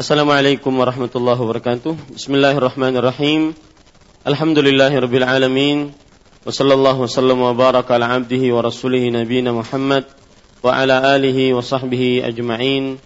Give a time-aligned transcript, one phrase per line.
[0.00, 2.16] Assalamualaikum warahmatullahi wabarakatuh.
[2.16, 3.52] Bismillahirrahmanirrahim.
[4.24, 5.92] Alhamdulillahirabbil alamin.
[6.40, 10.08] Wa sallallahu wasallam wa baraka ala abdihi wa rasulih nabiyina Muhammad
[10.64, 12.96] wa ala alihi wa sahbihi ajma'in.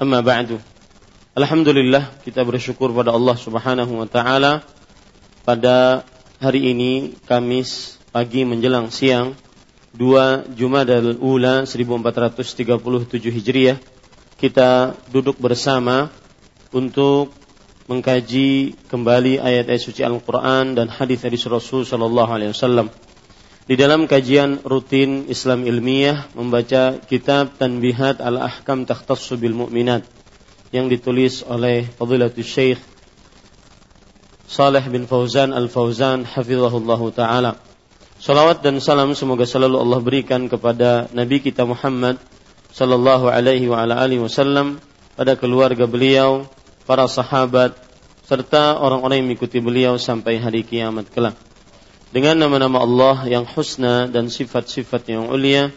[0.00, 0.56] Amma ba'du.
[1.36, 4.64] Alhamdulillah kita bersyukur pada Allah Subhanahu wa taala
[5.44, 6.08] pada
[6.40, 9.36] hari ini Kamis pagi menjelang siang
[9.92, 13.76] 2 Jumadal Ula 1437 Hijriah
[14.40, 16.08] kita duduk bersama
[16.70, 17.34] untuk
[17.90, 22.86] mengkaji kembali ayat-ayat suci Al-Quran dan hadis-hadis Rasul Sallallahu Alaihi Wasallam.
[23.66, 30.06] Di dalam kajian rutin Islam ilmiah membaca kitab Tanbihat al-Ahkam Takhtassu bil Mu'minat
[30.70, 32.80] yang ditulis oleh Fadilatul Syekh
[34.50, 37.54] Saleh bin Fauzan Al-Fauzan hafizahullahu taala.
[38.18, 42.18] Salawat dan salam semoga selalu Allah berikan kepada Nabi kita Muhammad
[42.74, 43.86] sallallahu alaihi wa
[44.26, 44.82] wasallam
[45.14, 46.50] pada keluarga beliau,
[46.90, 47.78] para sahabat,
[48.26, 51.38] serta orang-orang yang mengikuti beliau sampai hari kiamat kelak.
[52.10, 55.70] Dengan nama-nama Allah yang husna dan sifat-sifat yang ulia,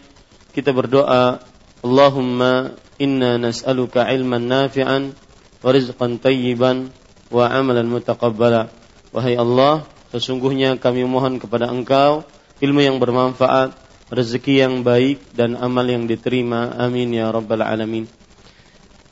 [0.50, 1.38] kita berdoa,
[1.86, 5.14] Allahumma inna nas'aluka ilman nafi'an
[5.62, 6.90] wa rizqan tayyiban
[7.30, 8.74] wa amalan mutaqabbala.
[9.14, 12.26] Wahai Allah, sesungguhnya kami mohon kepada Engkau
[12.58, 13.70] ilmu yang bermanfaat,
[14.10, 16.74] rezeki yang baik dan amal yang diterima.
[16.74, 18.10] Amin ya rabbal alamin.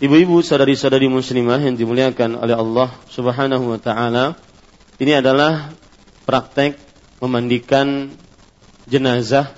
[0.03, 4.35] Ibu-ibu, saudari-saudari muslimah yang dimuliakan oleh Allah Subhanahu wa taala,
[4.99, 5.71] ini adalah
[6.27, 6.75] praktek
[7.23, 8.11] memandikan
[8.91, 9.55] jenazah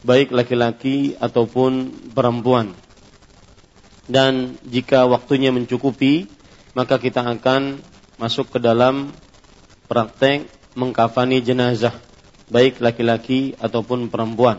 [0.00, 2.72] baik laki-laki ataupun perempuan.
[4.08, 6.32] Dan jika waktunya mencukupi,
[6.72, 7.84] maka kita akan
[8.16, 9.12] masuk ke dalam
[9.92, 11.92] praktek mengkafani jenazah
[12.48, 14.56] baik laki-laki ataupun perempuan.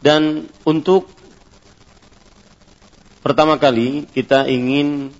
[0.00, 1.19] Dan untuk
[3.20, 5.12] Pertama kali kita ingin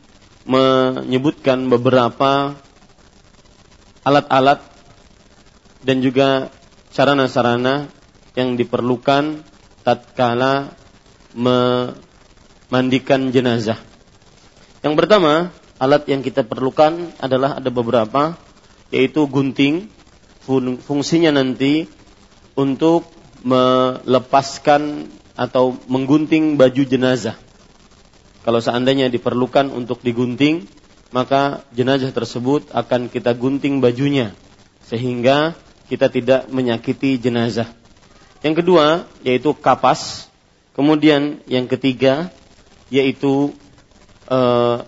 [0.49, 2.57] menyebutkan beberapa
[4.01, 4.65] alat-alat
[5.85, 6.49] dan juga
[6.97, 7.93] sarana-sarana
[8.33, 9.45] yang diperlukan
[9.85, 10.73] tatkala
[11.37, 13.77] memandikan jenazah.
[14.81, 18.41] Yang pertama, alat yang kita perlukan adalah ada beberapa
[18.89, 19.93] yaitu gunting
[20.89, 21.85] fungsinya nanti
[22.57, 23.13] untuk
[23.45, 27.50] melepaskan atau menggunting baju jenazah
[28.41, 30.65] kalau seandainya diperlukan untuk digunting,
[31.13, 34.33] maka jenazah tersebut akan kita gunting bajunya
[34.87, 35.59] sehingga
[35.91, 37.69] kita tidak menyakiti jenazah.
[38.41, 38.87] Yang kedua
[39.27, 40.31] yaitu kapas.
[40.73, 42.31] Kemudian yang ketiga
[42.89, 43.53] yaitu
[44.31, 44.79] eh,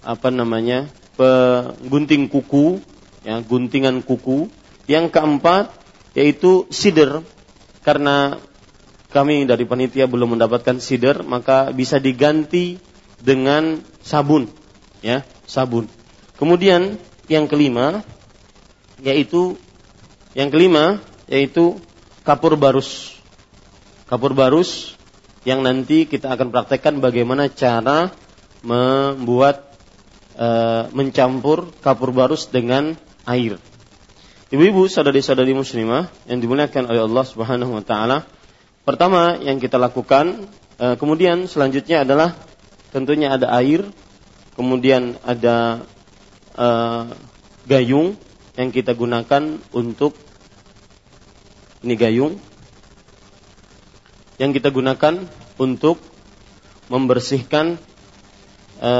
[0.00, 2.80] apa namanya penggunting kuku,
[3.26, 4.48] ya guntingan kuku.
[4.88, 5.74] Yang keempat
[6.16, 7.20] yaitu sider
[7.84, 8.40] karena
[9.08, 12.76] kami dari panitia belum mendapatkan sider, maka bisa diganti
[13.18, 14.52] dengan sabun,
[15.00, 15.88] ya, sabun.
[16.36, 18.04] Kemudian yang kelima
[19.02, 19.58] yaitu
[20.36, 21.80] yang kelima yaitu
[22.22, 23.16] kapur barus.
[24.08, 24.96] Kapur barus
[25.44, 28.12] yang nanti kita akan praktekkan bagaimana cara
[28.60, 29.68] membuat
[30.36, 30.48] e,
[30.92, 32.96] mencampur kapur barus dengan
[33.28, 33.60] air.
[34.48, 38.24] Ibu-ibu, saudari-saudari muslimah yang dimuliakan oleh Allah Subhanahu wa taala,
[38.88, 40.48] Pertama yang kita lakukan,
[40.80, 42.32] e, kemudian selanjutnya adalah
[42.88, 43.84] tentunya ada air,
[44.56, 45.84] kemudian ada
[46.56, 46.68] e,
[47.68, 48.16] gayung
[48.56, 50.16] yang kita gunakan untuk
[51.84, 52.40] ini gayung
[54.40, 55.20] yang kita gunakan
[55.60, 56.00] untuk
[56.88, 57.76] membersihkan
[58.80, 58.92] e,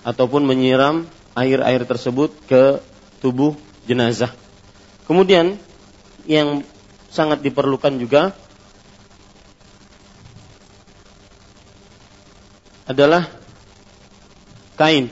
[0.00, 1.04] ataupun menyiram
[1.36, 2.80] air-air tersebut ke
[3.20, 3.52] tubuh
[3.84, 4.32] jenazah.
[5.04, 5.60] Kemudian
[6.24, 6.64] yang
[7.12, 8.48] sangat diperlukan juga
[12.90, 13.30] adalah
[14.74, 15.06] kain.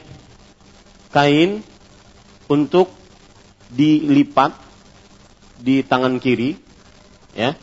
[1.15, 1.63] Kain
[2.51, 2.91] untuk
[3.71, 4.51] dilipat
[5.63, 6.59] di tangan kiri,
[7.39, 7.55] ya,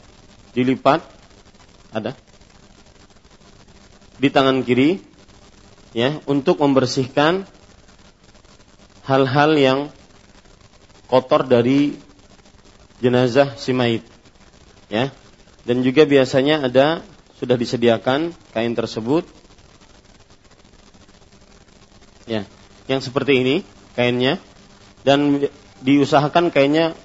[0.55, 1.03] dilipat
[1.91, 2.15] ada.
[4.15, 5.03] Di tangan kiri,
[5.91, 7.43] ya, untuk membersihkan
[9.03, 9.79] hal-hal yang
[11.11, 11.99] kotor dari
[13.03, 14.07] jenazah si mayit,
[14.87, 15.11] ya,
[15.67, 17.03] dan juga biasanya ada
[17.35, 19.27] sudah disediakan kain tersebut
[22.25, 22.41] Ya,
[22.89, 23.55] yang seperti ini
[23.93, 24.41] kainnya
[25.05, 25.45] dan
[25.85, 26.97] diusahakan kainnya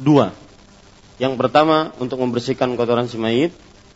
[0.00, 0.32] dua.
[1.20, 3.52] Yang pertama untuk membersihkan kotoran si mayit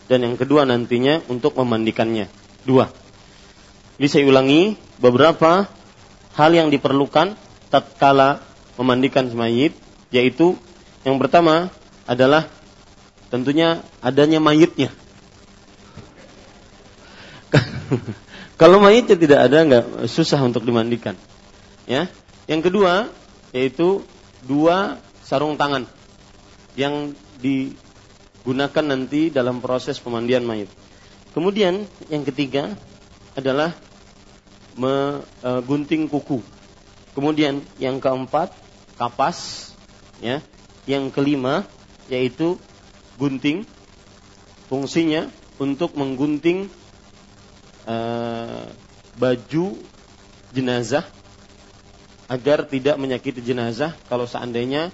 [0.06, 2.28] dan yang kedua nantinya untuk memandikannya.
[2.69, 2.93] Dua.
[3.96, 5.64] Jadi saya ulangi beberapa
[6.37, 7.32] hal yang diperlukan
[7.73, 8.44] tatkala
[8.76, 9.73] memandikan si mayit
[10.12, 10.61] yaitu
[11.02, 11.73] yang pertama
[12.05, 12.46] adalah
[13.32, 14.93] tentunya adanya mayitnya.
[18.56, 21.12] Kalau mayitnya tidak ada nggak susah untuk dimandikan.
[21.85, 22.08] Ya.
[22.49, 23.12] Yang kedua
[23.53, 24.00] yaitu
[24.49, 25.85] dua sarung tangan
[26.73, 30.73] yang digunakan nanti dalam proses pemandian mayit.
[31.37, 32.73] Kemudian yang ketiga
[33.37, 33.76] adalah
[34.73, 36.41] menggunting e, kuku.
[37.12, 38.56] Kemudian yang keempat
[38.97, 39.73] kapas,
[40.25, 40.41] ya.
[40.88, 41.69] Yang kelima
[42.09, 42.56] yaitu
[43.20, 43.69] gunting.
[44.73, 45.29] Fungsinya
[45.61, 46.73] untuk menggunting
[47.87, 48.67] uh,
[49.17, 49.67] baju
[50.53, 51.06] jenazah
[52.27, 54.91] agar tidak menyakiti jenazah kalau seandainya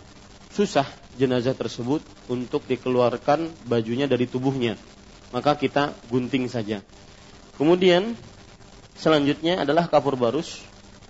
[0.52, 0.84] susah
[1.16, 4.76] jenazah tersebut untuk dikeluarkan bajunya dari tubuhnya.
[5.32, 6.84] Maka kita gunting saja.
[7.56, 8.16] Kemudian
[8.96, 10.60] selanjutnya adalah kapur barus.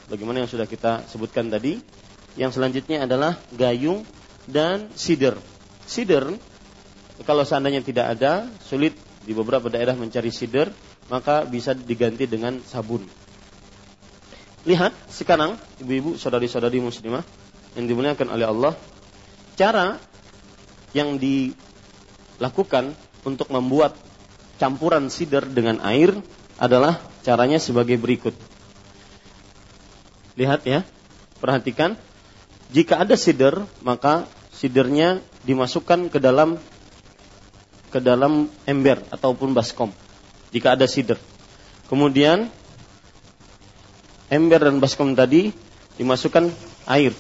[0.07, 1.79] Bagaimana yang sudah kita sebutkan tadi?
[2.39, 4.07] Yang selanjutnya adalah gayung
[4.47, 5.39] dan sider.
[5.87, 6.39] Sider
[7.27, 10.71] kalau seandainya tidak ada sulit di beberapa daerah mencari sider
[11.13, 13.05] maka bisa diganti dengan sabun.
[14.65, 17.21] Lihat sekarang ibu-ibu saudari-saudari muslimah
[17.77, 18.73] yang dimuliakan oleh Allah,
[19.53, 20.01] cara
[20.97, 22.97] yang dilakukan
[23.29, 23.93] untuk membuat
[24.57, 26.17] campuran sider dengan air
[26.57, 28.33] adalah caranya sebagai berikut.
[30.41, 30.81] Lihat ya,
[31.45, 32.01] perhatikan.
[32.73, 34.25] Jika ada sider, maka
[34.57, 36.57] sidernya dimasukkan ke dalam
[37.93, 39.93] ke dalam ember ataupun baskom
[40.53, 41.17] jika ada sider.
[41.89, 42.53] Kemudian
[44.29, 45.53] ember dan baskom tadi
[45.97, 46.53] dimasukkan
[46.89, 47.17] air.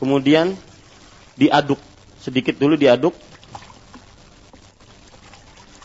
[0.00, 0.56] Kemudian
[1.38, 1.78] diaduk
[2.18, 3.14] sedikit dulu diaduk.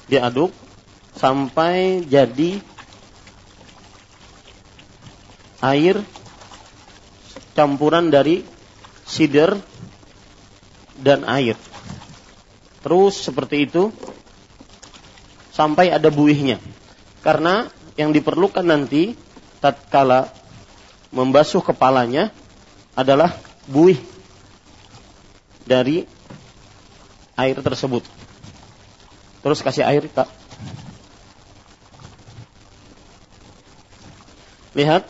[0.08, 0.56] Diaduk
[1.20, 2.64] sampai jadi
[5.60, 6.00] air
[7.58, 8.46] campuran dari
[9.04, 9.58] sider
[10.96, 11.60] dan air.
[12.86, 13.90] Terus seperti itu
[15.58, 16.62] sampai ada buihnya.
[17.26, 17.66] Karena
[17.98, 19.18] yang diperlukan nanti
[19.58, 20.30] tatkala
[21.10, 22.30] membasuh kepalanya
[22.94, 23.34] adalah
[23.66, 23.98] buih
[25.66, 26.06] dari
[27.34, 28.06] air tersebut.
[29.42, 30.30] Terus kasih air, Kak.
[34.78, 35.10] Lihat,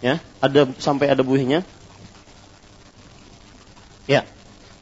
[0.00, 1.68] ya, ada sampai ada buihnya.
[4.08, 4.24] Ya,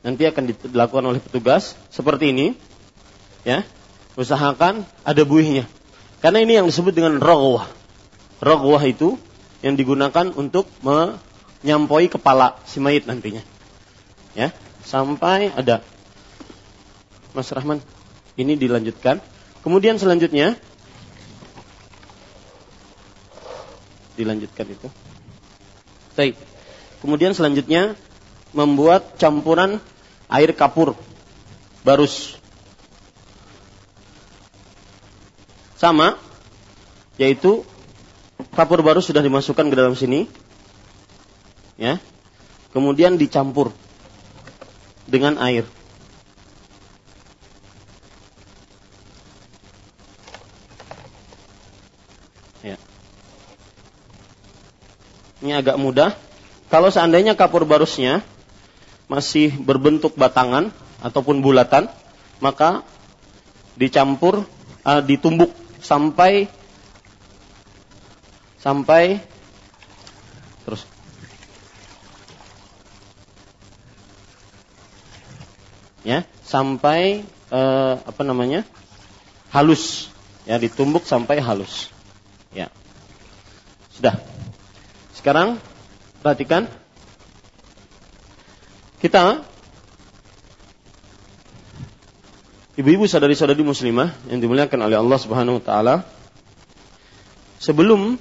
[0.07, 2.47] nanti akan dilakukan oleh petugas seperti ini,
[3.43, 3.67] ya
[4.19, 5.71] usahakan ada buihnya.
[6.19, 7.71] Karena ini yang disebut dengan rogwah.
[8.43, 9.15] Rogwah itu
[9.63, 13.47] yang digunakan untuk menyampoi kepala si mayit nantinya.
[14.35, 14.51] Ya,
[14.83, 15.87] sampai ada.
[17.31, 17.79] Mas Rahman,
[18.35, 19.23] ini dilanjutkan.
[19.63, 20.59] Kemudian selanjutnya
[24.19, 24.91] dilanjutkan itu.
[26.19, 26.35] Baik.
[26.99, 27.95] Kemudian selanjutnya
[28.51, 29.79] membuat campuran
[30.27, 30.99] air kapur
[31.87, 32.38] barus
[35.79, 36.19] sama
[37.15, 37.63] yaitu
[38.55, 40.27] kapur baru sudah dimasukkan ke dalam sini
[41.79, 42.03] ya.
[42.75, 43.73] Kemudian dicampur
[45.09, 45.65] dengan air.
[52.61, 52.77] Ya.
[55.41, 56.13] Ini agak mudah.
[56.69, 58.21] Kalau seandainya kapur barusnya
[59.09, 60.69] masih berbentuk batangan
[61.01, 61.89] ataupun bulatan
[62.45, 62.85] maka
[63.81, 64.45] dicampur
[64.85, 65.49] uh, ditumbuk
[65.89, 66.53] sampai
[68.61, 69.25] sampai
[70.69, 70.85] terus.
[76.05, 78.69] Ya sampai eh, apa namanya?
[79.49, 80.13] Halus.
[80.45, 81.89] Ya ditumbuk sampai halus.
[82.53, 82.69] Ya.
[83.97, 84.21] Sudah.
[85.17, 85.57] Sekarang
[86.21, 86.69] perhatikan.
[88.99, 89.47] Kita
[92.79, 95.95] Ibu-ibu sadari-sadari muslimah yang dimuliakan oleh Allah Subhanahu wa taala,
[97.59, 98.15] sebelum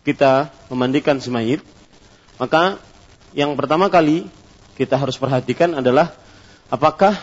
[0.00, 1.60] kita memandikan semayit,
[2.40, 2.80] maka
[3.36, 4.32] yang pertama kali
[4.80, 6.16] kita harus perhatikan adalah
[6.72, 7.20] apakah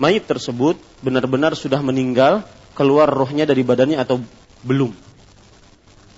[0.00, 2.40] mayit tersebut benar-benar sudah meninggal,
[2.72, 4.16] keluar rohnya dari badannya atau
[4.64, 4.96] belum.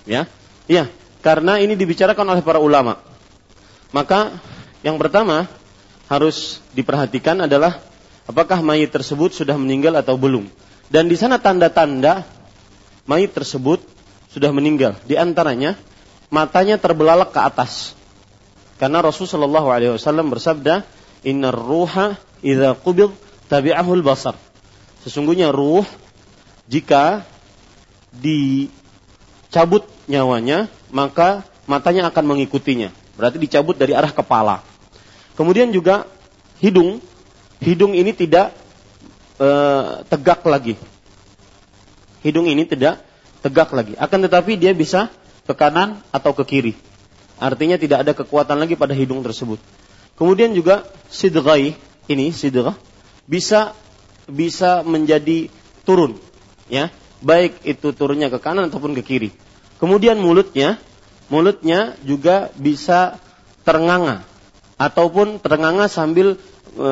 [0.07, 0.23] Ya.
[0.71, 0.87] Iya,
[1.19, 2.95] karena ini dibicarakan oleh para ulama.
[3.91, 4.39] Maka
[4.87, 5.51] yang pertama
[6.07, 7.91] harus diperhatikan adalah
[8.27, 10.47] apakah mayit tersebut sudah meninggal atau belum.
[10.87, 12.23] Dan di sana tanda-tanda
[13.07, 13.83] mayit tersebut
[14.31, 14.97] sudah meninggal.
[15.05, 15.77] Di antaranya
[16.33, 17.93] matanya terbelalak ke atas.
[18.81, 19.63] Karena Rasulullah
[19.95, 20.83] SAW bersabda,
[21.23, 23.13] Inna ruha idha qubid
[23.47, 24.35] tabi'ahul basar.
[25.05, 25.85] Sesungguhnya ruh
[26.67, 27.23] jika
[28.11, 32.91] dicabut nyawanya, maka matanya akan mengikutinya.
[33.15, 34.65] Berarti dicabut dari arah kepala.
[35.37, 36.09] Kemudian juga
[36.59, 37.01] hidung
[37.63, 38.51] hidung ini tidak
[39.39, 39.49] e,
[40.11, 40.75] tegak lagi.
[42.21, 42.99] Hidung ini tidak
[43.39, 43.95] tegak lagi.
[43.95, 45.07] Akan tetapi dia bisa
[45.43, 46.73] ke kanan atau ke kiri.
[47.39, 49.59] Artinya tidak ada kekuatan lagi pada hidung tersebut.
[50.15, 51.75] Kemudian juga sidghai
[52.07, 52.75] ini sidghah
[53.27, 53.75] bisa
[54.27, 55.51] bisa menjadi
[55.83, 56.19] turun
[56.67, 56.91] ya
[57.23, 59.29] baik itu turunnya ke kanan ataupun ke kiri
[59.79, 60.79] kemudian mulutnya
[61.27, 63.19] mulutnya juga bisa
[63.63, 64.23] ternganga
[64.79, 66.39] ataupun ternganga sambil
[66.73, 66.91] e,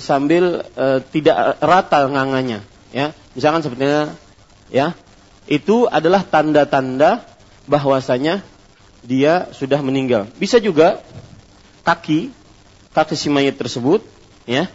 [0.00, 4.16] sambil e, tidak rata nganganya ya misalkan sepertinya
[4.72, 4.96] ya
[5.46, 7.24] itu adalah tanda-tanda
[7.68, 8.42] bahwasanya
[9.04, 11.00] dia sudah meninggal bisa juga
[11.86, 12.32] kaki
[12.92, 14.04] kaki si mayat tersebut
[14.44, 14.68] ya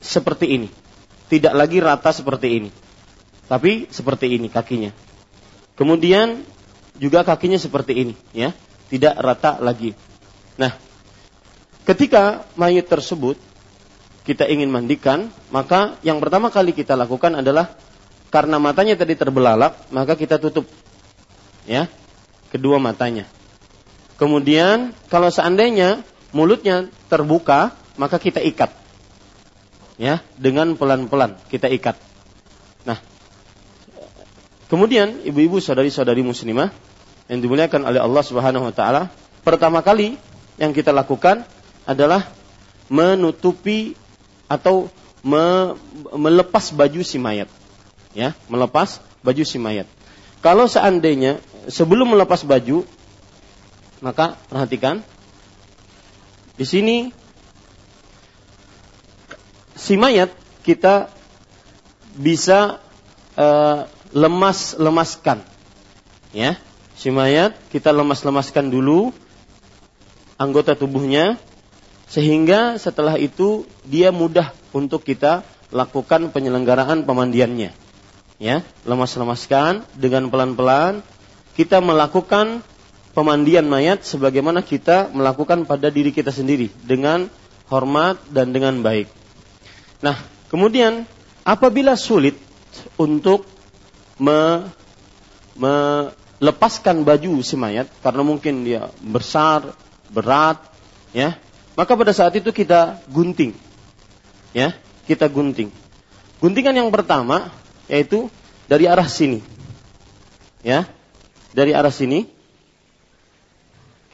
[0.00, 0.68] seperti ini
[1.26, 2.70] tidak lagi rata seperti ini.
[3.46, 4.90] Tapi seperti ini kakinya.
[5.78, 6.42] Kemudian
[6.96, 8.50] juga kakinya seperti ini, ya,
[8.88, 9.92] tidak rata lagi.
[10.56, 10.72] Nah,
[11.84, 13.36] ketika mayat tersebut
[14.26, 17.78] kita ingin mandikan, maka yang pertama kali kita lakukan adalah
[18.34, 20.66] karena matanya tadi terbelalak, maka kita tutup
[21.62, 21.86] ya,
[22.50, 23.30] kedua matanya.
[24.18, 26.02] Kemudian kalau seandainya
[26.34, 28.74] mulutnya terbuka, maka kita ikat
[29.96, 31.94] ya dengan pelan-pelan kita ikat.
[32.82, 32.98] Nah,
[34.66, 36.74] kemudian ibu-ibu saudari-saudari muslimah
[37.30, 39.08] yang dimuliakan oleh Allah Subhanahu wa taala,
[39.46, 40.18] pertama kali
[40.58, 41.46] yang kita lakukan
[41.86, 42.26] adalah
[42.90, 43.94] menutupi
[44.46, 44.90] atau
[45.22, 45.74] me,
[46.14, 47.50] melepas baju si mayat.
[48.16, 49.86] Ya, melepas baju si mayat.
[50.40, 52.86] Kalau seandainya sebelum melepas baju
[53.98, 55.02] maka perhatikan
[56.54, 56.96] di sini
[59.74, 60.30] si mayat
[60.62, 61.10] kita
[62.16, 62.80] bisa
[63.36, 63.84] uh,
[64.16, 65.44] lemas lemaskan
[66.32, 66.56] ya
[66.96, 69.12] si mayat kita lemas lemaskan dulu
[70.40, 71.36] anggota tubuhnya
[72.06, 75.42] sehingga setelah itu dia mudah untuk kita
[75.74, 77.74] lakukan penyelenggaraan pemandiannya.
[78.36, 81.00] Ya lemas lemaskan dengan pelan pelan
[81.56, 82.60] kita melakukan
[83.16, 87.32] pemandian mayat sebagaimana kita melakukan pada diri kita sendiri dengan
[87.72, 89.08] hormat dan dengan baik.
[90.04, 90.20] Nah,
[90.52, 91.08] kemudian
[91.40, 92.36] apabila sulit
[93.00, 93.48] untuk
[94.20, 94.68] me,
[95.56, 99.72] melepaskan baju si mayat karena mungkin dia besar,
[100.12, 100.60] berat,
[101.16, 101.40] ya,
[101.76, 103.52] maka pada saat itu kita gunting,
[104.56, 104.72] ya,
[105.04, 105.68] kita gunting.
[106.40, 107.52] Guntingan yang pertama
[107.86, 108.32] yaitu
[108.64, 109.44] dari arah sini,
[110.64, 110.88] ya,
[111.52, 112.26] dari arah sini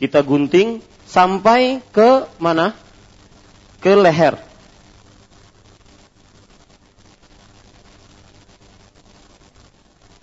[0.02, 2.74] kita gunting sampai ke mana?
[3.78, 4.34] Ke leher.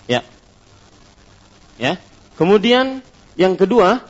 [0.03, 0.27] Ya.
[1.79, 1.95] Ya.
[2.35, 2.99] Kemudian
[3.39, 4.03] yang kedua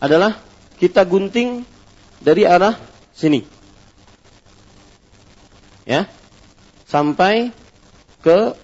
[0.00, 0.40] adalah
[0.80, 1.68] kita gunting
[2.22, 2.78] dari arah
[3.12, 3.44] sini.
[5.82, 6.06] Ya.
[6.86, 7.50] Sampai
[8.22, 8.54] ke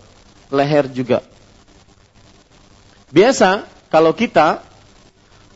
[0.55, 1.27] leher juga.
[3.11, 4.63] Biasa kalau kita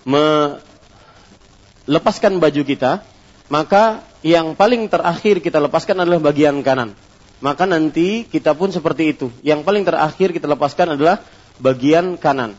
[0.03, 3.07] melepaskan baju kita,
[3.47, 6.99] maka yang paling terakhir kita lepaskan adalah bagian kanan
[7.43, 9.27] maka nanti kita pun seperti itu.
[9.43, 11.27] Yang paling terakhir kita lepaskan adalah
[11.59, 12.55] bagian kanan.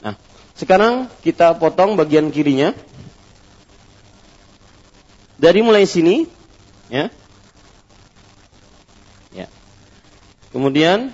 [0.00, 0.16] Nah,
[0.56, 2.72] sekarang kita potong bagian kirinya.
[5.36, 6.24] Dari mulai sini,
[6.88, 7.12] ya.
[9.36, 9.46] Ya.
[10.48, 11.12] Kemudian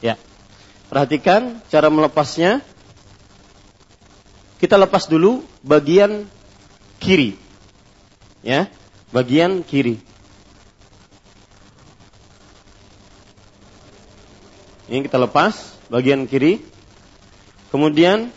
[0.00, 0.16] ya.
[0.88, 2.64] Perhatikan cara melepasnya.
[4.56, 6.24] Kita lepas dulu bagian
[7.00, 7.36] kiri.
[8.40, 8.72] Ya,
[9.12, 10.00] bagian kiri.
[14.90, 16.58] Ini kita lepas bagian kiri.
[17.70, 18.34] Kemudian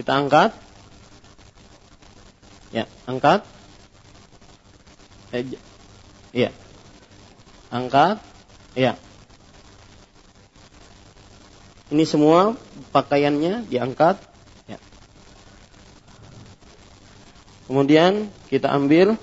[0.00, 0.63] kita angkat.
[2.74, 3.46] Ya, angkat.
[5.30, 5.46] Eh,
[6.34, 6.50] iya.
[7.70, 8.18] Angkat.
[8.74, 8.98] Iya.
[11.94, 12.58] Ini semua
[12.90, 14.18] pakaiannya diangkat.
[14.66, 14.82] Ya.
[17.70, 19.14] Kemudian kita ambil.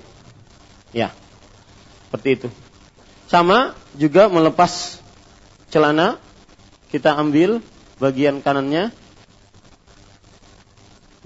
[0.96, 1.12] Ya.
[2.08, 2.48] Seperti itu.
[3.28, 4.96] Sama juga melepas
[5.68, 6.16] celana
[6.88, 7.60] kita ambil
[8.00, 8.92] bagian kanannya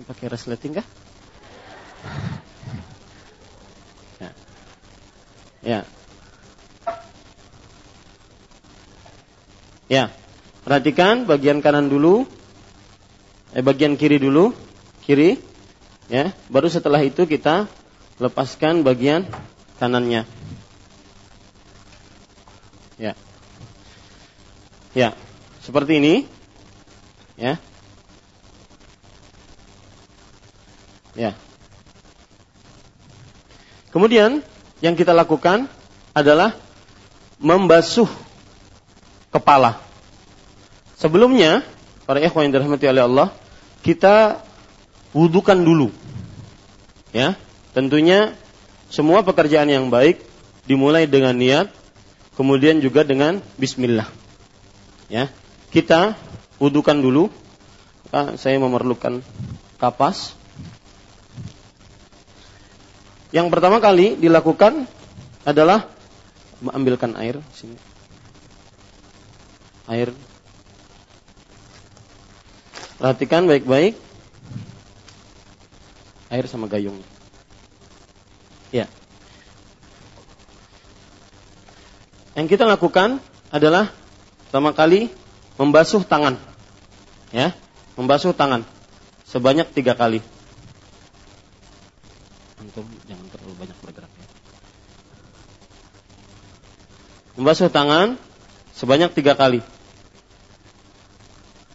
[0.07, 0.87] pakai resleting kah?
[4.21, 4.31] Ya.
[5.63, 5.81] ya.
[9.87, 10.05] Ya.
[10.67, 12.27] Perhatikan bagian kanan dulu.
[13.55, 14.51] Eh bagian kiri dulu.
[15.07, 15.39] Kiri.
[16.11, 16.35] Ya.
[16.51, 17.71] Baru setelah itu kita
[18.19, 19.29] lepaskan bagian
[19.79, 20.25] kanannya.
[22.97, 23.13] Ya.
[24.97, 25.13] Ya,
[25.61, 26.15] seperti ini.
[27.37, 27.61] Ya.
[31.13, 31.37] Ya.
[33.97, 34.45] Kemudian
[34.85, 35.73] yang kita lakukan
[36.13, 36.53] adalah
[37.41, 38.05] membasuh
[39.33, 39.81] kepala.
[41.01, 41.65] sebelumnya
[42.05, 43.29] para ikhwan yang dirahmati oleh Allah,
[43.81, 44.45] kita
[45.17, 45.89] wudukan dulu.
[47.17, 47.41] Ya,
[47.73, 48.37] tentunya
[48.93, 50.21] semua pekerjaan yang baik
[50.69, 51.73] dimulai dengan niat,
[52.37, 54.13] kemudian juga dengan bismillah.
[55.09, 55.33] Ya,
[55.73, 56.21] kita
[56.61, 57.33] wudukan dulu.
[58.13, 59.25] Ah, saya memerlukan
[59.81, 60.37] kapas.
[63.35, 64.87] Yang pertama kali dilakukan
[65.43, 65.91] adalah
[66.63, 67.77] mengambilkan air sini.
[69.87, 70.11] Air.
[72.99, 73.95] Perhatikan baik-baik.
[76.31, 76.99] Air sama gayung.
[78.75, 78.91] Ya.
[82.35, 83.95] Yang kita lakukan adalah
[84.47, 85.09] pertama kali
[85.57, 86.37] membasuh tangan.
[87.35, 87.55] Ya,
[87.99, 88.63] membasuh tangan
[89.27, 90.23] sebanyak tiga kali.
[92.77, 94.27] Antum jangan terlalu banyak bergerak ya.
[97.41, 98.21] Membasuh tangan
[98.77, 99.65] sebanyak tiga kali.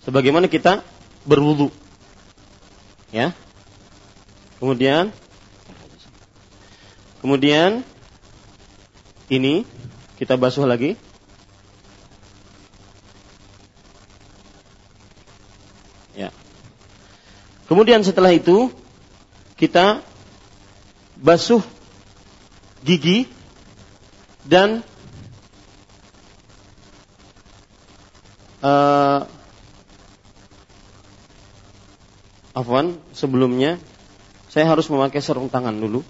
[0.06, 0.86] Sebagaimana kita
[1.26, 1.74] berwudu.
[3.10, 3.34] Ya.
[4.62, 5.10] Kemudian
[7.18, 7.82] Kemudian
[9.26, 9.66] ini
[10.22, 11.02] kita basuh lagi.
[16.14, 16.30] Ya.
[17.66, 18.70] Kemudian setelah itu
[19.58, 20.06] kita
[21.22, 21.62] basuh
[22.82, 23.30] gigi
[24.42, 24.82] dan
[28.66, 29.30] uh,
[32.58, 33.78] afwan sebelumnya
[34.50, 36.02] saya harus memakai sarung tangan dulu.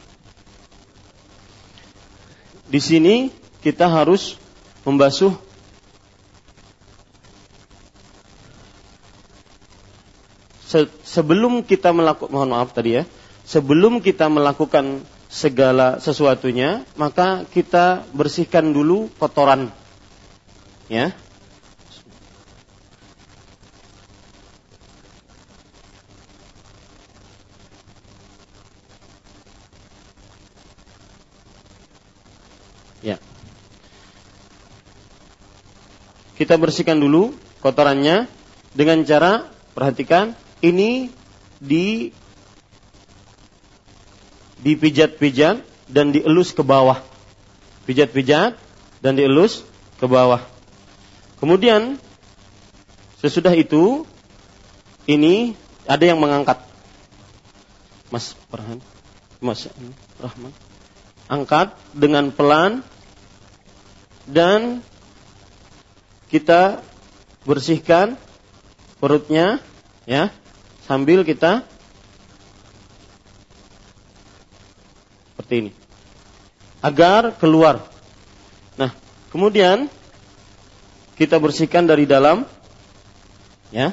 [2.72, 4.40] Di sini kita harus
[4.88, 5.36] membasuh
[11.04, 13.04] sebelum kita melakukan mohon maaf tadi ya
[13.46, 19.72] sebelum kita melakukan segala sesuatunya maka kita bersihkan dulu kotoran.
[20.92, 21.16] Ya.
[36.42, 38.26] Kita bersihkan dulu kotorannya
[38.74, 39.46] dengan cara
[39.78, 40.34] perhatikan
[40.66, 41.14] ini
[41.62, 42.10] di
[44.62, 47.02] dipijat-pijat dan dielus ke bawah.
[47.86, 48.56] Pijat-pijat
[49.02, 49.66] dan dielus
[49.98, 50.42] ke bawah.
[51.42, 51.98] Kemudian
[53.18, 54.06] sesudah itu
[55.10, 55.58] ini
[55.90, 56.62] ada yang mengangkat.
[58.14, 58.78] Mas Farhan,
[59.42, 59.66] Mas
[60.22, 60.54] Rahman.
[61.32, 62.84] Angkat dengan pelan
[64.28, 64.84] dan
[66.30, 66.84] kita
[67.48, 68.20] bersihkan
[69.02, 69.58] perutnya
[70.06, 70.30] ya
[70.86, 71.66] sambil kita
[75.52, 75.72] seperti ini
[76.80, 77.84] agar keluar.
[78.80, 78.96] Nah,
[79.36, 79.92] kemudian
[81.20, 82.48] kita bersihkan dari dalam
[83.76, 83.92] ya.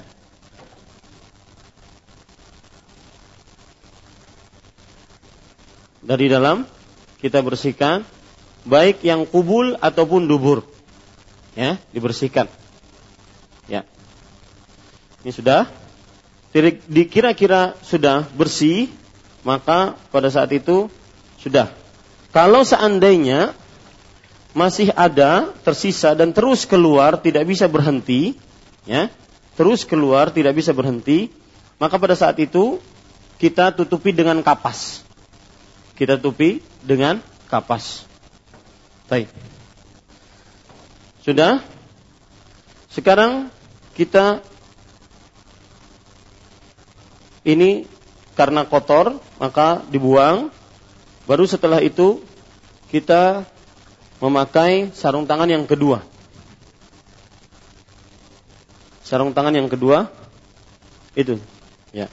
[5.99, 6.63] Dari dalam
[7.19, 8.07] kita bersihkan
[8.63, 10.65] baik yang kubul ataupun dubur
[11.53, 12.49] ya dibersihkan
[13.69, 13.85] ya
[15.21, 15.69] ini sudah
[16.89, 18.89] dikira-kira sudah bersih
[19.45, 20.89] maka pada saat itu
[21.39, 21.73] sudah
[22.35, 23.57] kalau seandainya
[24.53, 28.35] masih ada tersisa dan terus keluar tidak bisa berhenti
[28.85, 29.09] ya
[29.55, 31.31] terus keluar tidak bisa berhenti
[31.79, 32.83] maka pada saat itu
[33.39, 35.07] kita tutupi dengan kapas
[35.95, 38.03] kita tutupi dengan kapas
[39.07, 39.31] baik
[41.29, 41.61] sudah?
[42.89, 43.53] Sekarang
[43.93, 44.41] kita
[47.45, 47.85] ini
[48.33, 50.49] karena kotor maka dibuang.
[51.29, 52.25] Baru setelah itu
[52.89, 53.45] kita
[54.17, 56.01] memakai sarung tangan yang kedua.
[59.05, 60.09] Sarung tangan yang kedua
[61.13, 61.37] itu
[61.93, 62.09] ya.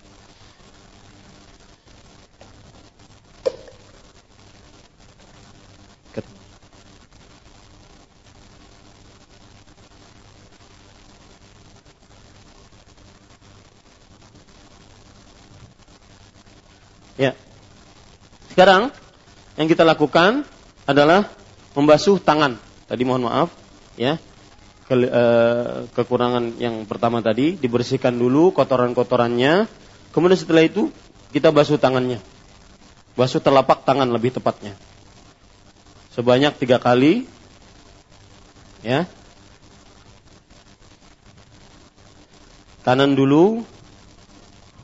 [17.16, 17.32] Ya.
[18.52, 18.92] Sekarang
[19.56, 20.44] yang kita lakukan
[20.84, 21.32] adalah
[21.76, 22.60] membasuh tangan.
[22.86, 23.50] Tadi mohon maaf,
[23.96, 24.20] ya.
[24.86, 25.24] Ke, e,
[25.98, 29.66] kekurangan yang pertama tadi dibersihkan dulu kotoran-kotorannya.
[30.14, 30.94] Kemudian setelah itu
[31.34, 32.22] kita basuh tangannya.
[33.16, 34.76] Basuh telapak tangan lebih tepatnya.
[36.14, 37.28] Sebanyak tiga kali.
[38.86, 39.10] Ya.
[42.86, 43.66] Kanan dulu,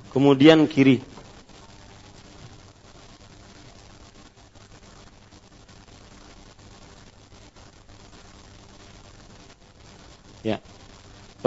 [0.09, 1.10] kemudian kiri.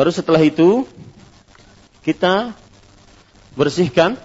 [0.05, 0.85] Baru setelah itu
[2.05, 2.53] kita
[3.57, 4.21] bersihkan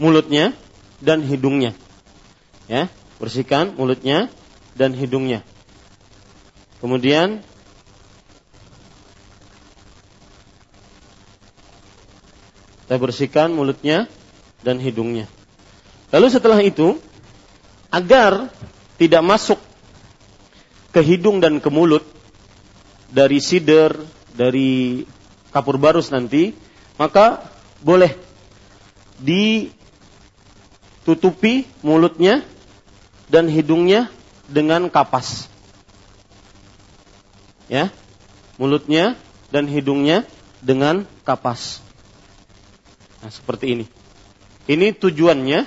[0.00, 0.56] mulutnya
[0.96, 1.76] dan hidungnya.
[2.72, 2.88] Ya,
[3.20, 4.32] bersihkan mulutnya
[4.80, 5.44] dan hidungnya.
[6.80, 7.44] Kemudian
[12.88, 14.08] kita bersihkan mulutnya
[14.64, 15.28] dan hidungnya.
[16.16, 16.96] Lalu setelah itu,
[17.92, 18.48] agar
[18.96, 19.60] tidak masuk
[20.96, 22.08] ke hidung dan ke mulut
[23.08, 23.96] dari sider,
[24.36, 25.02] dari
[25.50, 26.52] kapur barus nanti,
[27.00, 27.40] maka
[27.80, 28.12] boleh
[29.18, 29.64] ditutupi
[31.80, 32.44] mulutnya
[33.28, 34.12] dan hidungnya
[34.48, 35.48] dengan kapas.
[37.68, 37.92] Ya,
[38.56, 39.16] mulutnya
[39.52, 40.24] dan hidungnya
[40.64, 41.84] dengan kapas.
[43.20, 43.86] Nah, seperti ini.
[44.68, 45.64] Ini tujuannya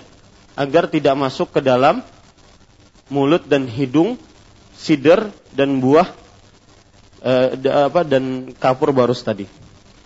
[0.58, 2.06] agar tidak masuk ke dalam
[3.10, 4.18] mulut dan hidung
[4.78, 6.10] sider dan buah
[7.22, 9.46] eh, apa dan kapur barus tadi.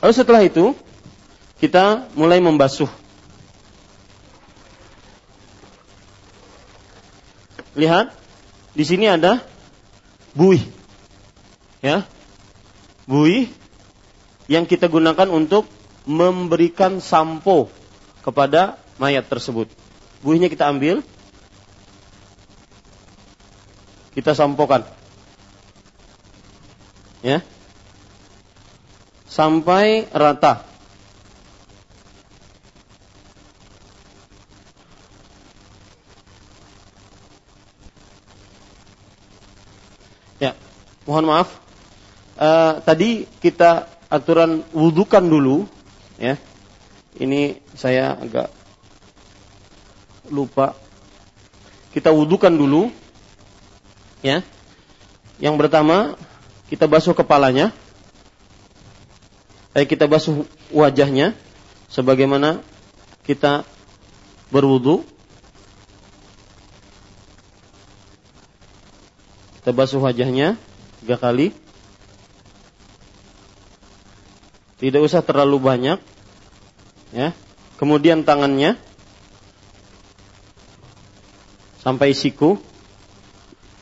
[0.04, 0.75] Lalu setelah itu
[1.58, 2.91] kita mulai membasuh.
[7.75, 8.15] Lihat,
[8.71, 9.43] di sini ada
[10.32, 10.63] buih.
[11.84, 12.08] Ya.
[13.06, 13.51] Buih
[14.47, 15.67] yang kita gunakan untuk
[16.06, 17.67] memberikan sampo
[18.21, 19.69] kepada mayat tersebut.
[20.21, 21.06] Buihnya kita ambil,
[24.15, 24.88] kita sampokan.
[27.25, 27.41] Ya.
[29.25, 30.61] Sampai rata.
[40.38, 40.53] Ya,
[41.09, 41.49] mohon maaf.
[42.38, 45.65] Uh, tadi kita aturan wudhukan dulu,
[46.21, 46.38] ya.
[47.17, 48.53] Ini saya agak
[50.29, 50.77] lupa.
[51.89, 52.91] Kita wudhukan dulu
[54.25, 54.41] Ya.
[55.38, 56.17] Yang pertama,
[56.71, 57.69] kita basuh kepalanya.
[59.75, 61.36] Eh, kita basuh wajahnya
[61.91, 62.63] sebagaimana
[63.28, 63.67] kita
[64.49, 65.04] berwudu.
[69.60, 70.56] Kita basuh wajahnya
[71.04, 71.51] tiga kali.
[74.80, 75.99] Tidak usah terlalu banyak.
[77.12, 77.32] Ya.
[77.75, 78.80] Kemudian tangannya
[81.84, 82.58] sampai siku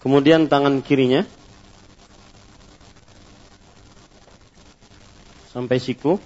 [0.04, 1.24] Kemudian tangan kirinya
[5.54, 6.18] sampai siku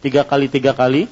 [0.00, 1.06] tiga kali tiga kali.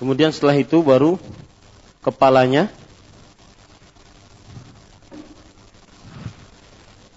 [0.00, 1.20] Kemudian setelah itu baru
[2.00, 2.72] kepalanya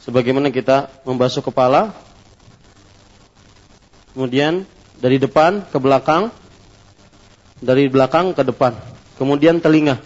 [0.04, 1.96] sebagaimana kita membasuh kepala
[4.12, 4.68] kemudian
[5.00, 6.28] dari depan ke belakang
[7.64, 8.76] dari belakang ke depan
[9.18, 10.02] Kemudian telinga.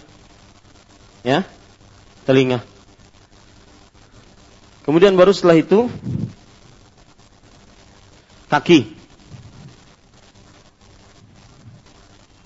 [1.23, 1.47] Ya.
[2.27, 2.61] Telinga.
[4.87, 5.91] Kemudian baru setelah itu
[8.47, 8.95] kaki.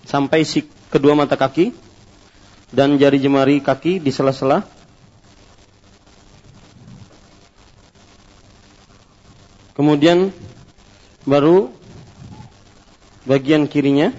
[0.09, 1.69] Sampai si kedua mata kaki
[2.73, 4.65] dan jari jemari kaki di sela-sela.
[9.77, 10.33] Kemudian
[11.29, 11.69] baru
[13.29, 14.17] bagian kirinya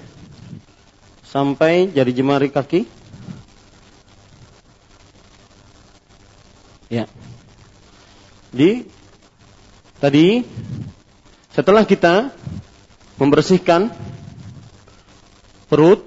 [1.26, 3.01] sampai jari jemari kaki.
[8.52, 8.84] Di?
[9.96, 10.44] Tadi?
[11.52, 12.32] Setelah kita
[13.16, 13.92] membersihkan
[15.68, 16.04] perut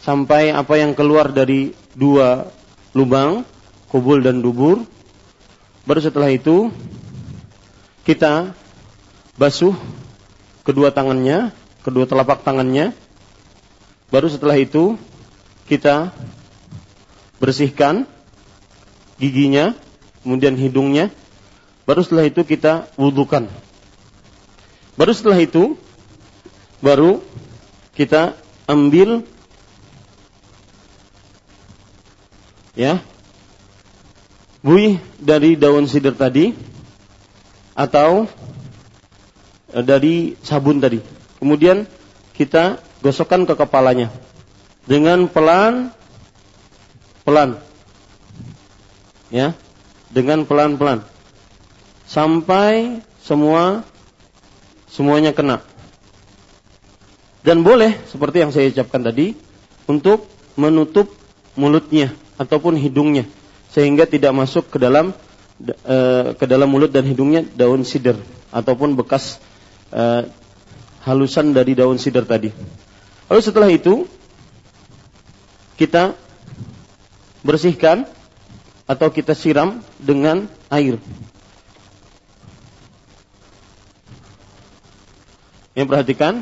[0.00, 2.48] sampai apa yang keluar dari dua
[2.96, 3.44] lubang,
[3.88, 4.84] kubul dan dubur,
[5.84, 6.68] baru setelah itu
[8.04, 8.52] kita
[9.40, 9.72] basuh
[10.64, 11.52] kedua tangannya,
[11.84, 12.92] kedua telapak tangannya.
[14.12, 14.96] Baru setelah itu
[15.68, 16.12] kita
[17.40, 18.04] bersihkan
[19.16, 19.72] giginya,
[20.22, 21.08] kemudian hidungnya.
[21.84, 23.44] Baru setelah itu kita wudhukan.
[24.96, 25.76] Baru setelah itu
[26.80, 27.20] baru
[27.92, 29.24] kita ambil
[32.72, 33.04] ya
[34.64, 36.56] buih dari daun sidr tadi
[37.76, 38.24] atau
[39.76, 41.04] eh, dari sabun tadi.
[41.36, 41.84] Kemudian
[42.32, 44.08] kita gosokkan ke kepalanya
[44.88, 45.92] dengan pelan
[47.24, 47.60] pelan
[49.32, 49.56] ya
[50.12, 51.04] dengan pelan-pelan
[52.08, 53.84] sampai semua
[54.88, 55.64] semuanya kena
[57.44, 59.36] dan boleh seperti yang saya ucapkan tadi
[59.84, 60.24] untuk
[60.56, 61.12] menutup
[61.54, 63.28] mulutnya ataupun hidungnya
[63.70, 65.12] sehingga tidak masuk ke dalam
[65.60, 65.96] e,
[66.38, 68.18] ke dalam mulut dan hidungnya daun sidr
[68.54, 69.42] ataupun bekas
[69.90, 70.30] e,
[71.04, 72.50] halusan dari daun sidr tadi.
[73.28, 74.08] Lalu setelah itu
[75.74, 76.14] kita
[77.44, 78.06] bersihkan
[78.88, 80.96] atau kita siram dengan air.
[85.74, 86.34] Yang perhatikan,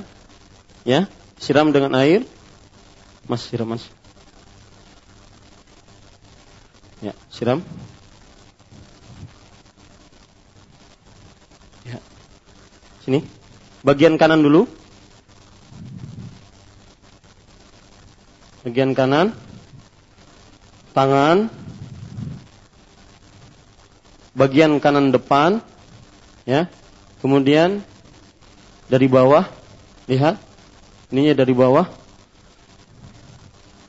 [0.85, 1.09] ya,
[1.41, 2.29] siram dengan air.
[3.25, 3.89] Mas siram mas.
[7.01, 7.65] Ya, siram.
[11.89, 11.97] Ya.
[13.03, 13.25] Sini.
[13.81, 14.69] Bagian kanan dulu.
[18.63, 19.35] Bagian kanan.
[20.93, 21.49] Tangan.
[24.37, 25.65] Bagian kanan depan.
[26.47, 26.71] Ya.
[27.19, 27.83] Kemudian
[28.89, 29.47] dari bawah.
[30.09, 30.41] Lihat.
[31.13, 31.87] Ininya dari bawah.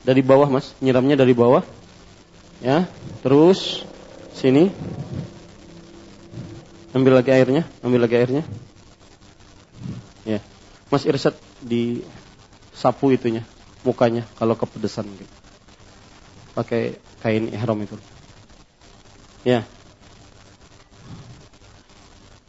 [0.04, 0.76] Dari bawah, Mas.
[0.84, 1.64] Nyiramnya dari bawah.
[2.60, 2.86] Ya.
[3.24, 3.82] Terus
[4.36, 4.70] sini.
[6.94, 8.46] Ambil lagi airnya, ambil lagi airnya.
[10.22, 10.38] Ya.
[10.94, 12.06] Mas Irsyad di
[12.70, 13.42] sapu itunya
[13.84, 15.34] mukanya kalau kepedesan gitu.
[16.56, 17.98] Pakai kain ihram itu.
[19.44, 19.66] Ya.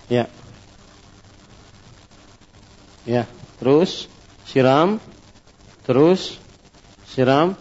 [0.07, 0.31] Ya.
[3.05, 3.29] Ya,
[3.61, 4.09] terus
[4.49, 4.97] siram,
[5.85, 6.41] terus
[7.05, 7.53] siram,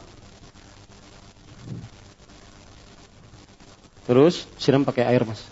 [4.09, 5.45] terus siram pakai air mas.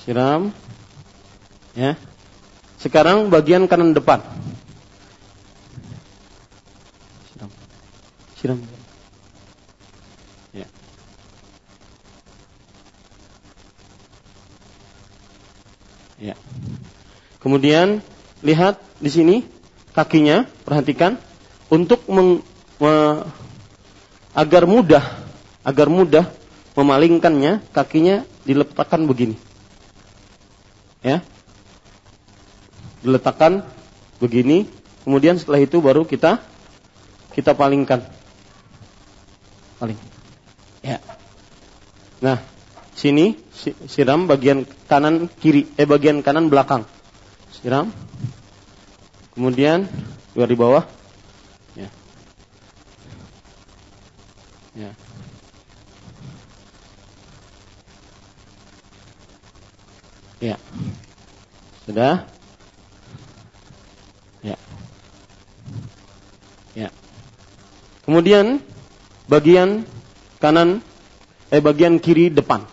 [0.00, 0.48] Siram,
[1.76, 1.92] ya.
[2.80, 4.24] Sekarang bagian kanan depan.
[8.40, 8.60] Siram.
[8.60, 8.73] Ya.
[17.44, 18.00] Kemudian
[18.40, 19.36] lihat di sini
[19.92, 21.20] kakinya, perhatikan
[21.68, 22.40] untuk meng,
[22.80, 22.92] me,
[24.32, 25.04] agar mudah
[25.64, 26.28] agar mudah
[26.76, 29.36] memalingkannya, kakinya diletakkan begini.
[31.00, 31.24] Ya.
[33.00, 33.64] Diletakkan
[34.20, 34.68] begini,
[35.04, 36.40] kemudian setelah itu baru kita
[37.32, 38.04] kita palingkan
[39.80, 39.98] paling.
[40.84, 41.00] Ya.
[42.20, 42.40] Nah,
[42.96, 43.36] sini
[43.88, 46.88] siram bagian kanan kiri, eh bagian kanan belakang.
[47.64, 47.88] Siram.
[49.32, 49.88] Kemudian
[50.36, 50.84] biar di bawah.
[51.72, 51.88] Ya.
[54.76, 54.90] Ya.
[60.44, 60.56] Ya.
[61.88, 62.28] Sudah?
[64.44, 64.60] Ya.
[66.76, 66.92] Ya.
[68.04, 68.60] Kemudian
[69.24, 69.88] bagian
[70.36, 70.84] kanan
[71.48, 72.68] eh bagian kiri depan.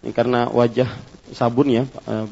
[0.00, 0.88] Ini karena wajah
[1.36, 2.26] sabun ya eh,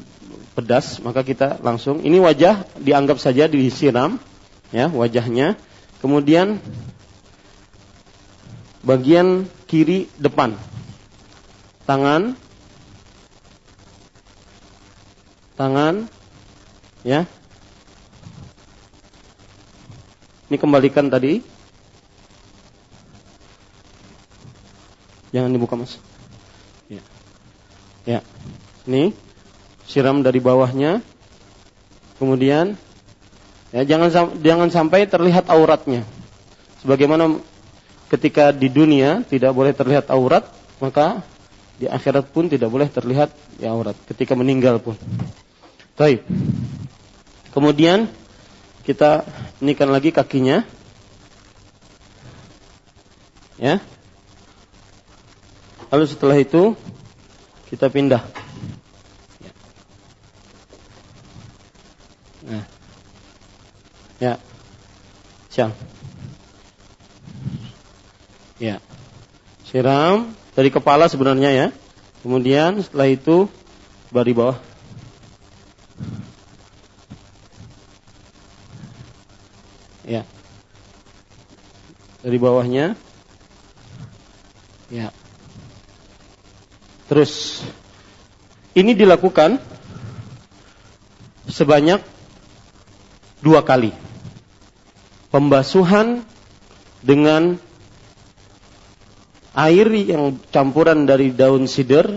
[0.53, 4.17] pedas, maka kita langsung ini wajah dianggap saja disiram
[4.73, 5.55] ya wajahnya.
[5.99, 6.57] Kemudian
[8.81, 10.55] bagian kiri depan.
[11.83, 12.37] Tangan
[15.59, 16.07] tangan
[17.03, 17.27] ya.
[20.49, 21.45] Ini kembalikan tadi
[25.29, 26.01] Jangan dibuka mas.
[26.89, 27.01] Ya.
[28.05, 28.19] Ya.
[28.89, 29.13] Ini
[29.89, 31.01] siram dari bawahnya.
[32.21, 32.77] Kemudian
[33.73, 36.05] ya jangan jangan sampai terlihat auratnya.
[36.85, 37.41] Sebagaimana
[38.13, 40.45] ketika di dunia tidak boleh terlihat aurat,
[40.77, 41.25] maka
[41.81, 44.93] di akhirat pun tidak boleh terlihat ya aurat ketika meninggal pun.
[45.97, 46.21] Baik.
[47.49, 48.05] Kemudian
[48.85, 49.25] kita
[49.59, 50.63] inikan lagi kakinya.
[53.59, 53.83] Ya.
[55.89, 56.77] Lalu setelah itu
[57.67, 58.48] kita pindah.
[62.49, 62.65] Nah.
[64.17, 64.41] Ya.
[65.53, 65.71] Siang.
[68.57, 68.81] Ya.
[69.69, 71.67] Siram dari kepala sebenarnya ya.
[72.25, 73.45] Kemudian setelah itu
[74.09, 74.57] dari bawah.
[80.09, 80.25] Ya.
[82.25, 82.97] Dari bawahnya.
[84.89, 85.13] Ya.
[87.05, 87.61] Terus
[88.73, 89.61] ini dilakukan
[91.45, 92.01] sebanyak
[93.39, 93.91] dua kali.
[95.29, 96.25] Pembasuhan
[97.05, 97.55] dengan
[99.53, 102.09] air yang campuran dari daun sider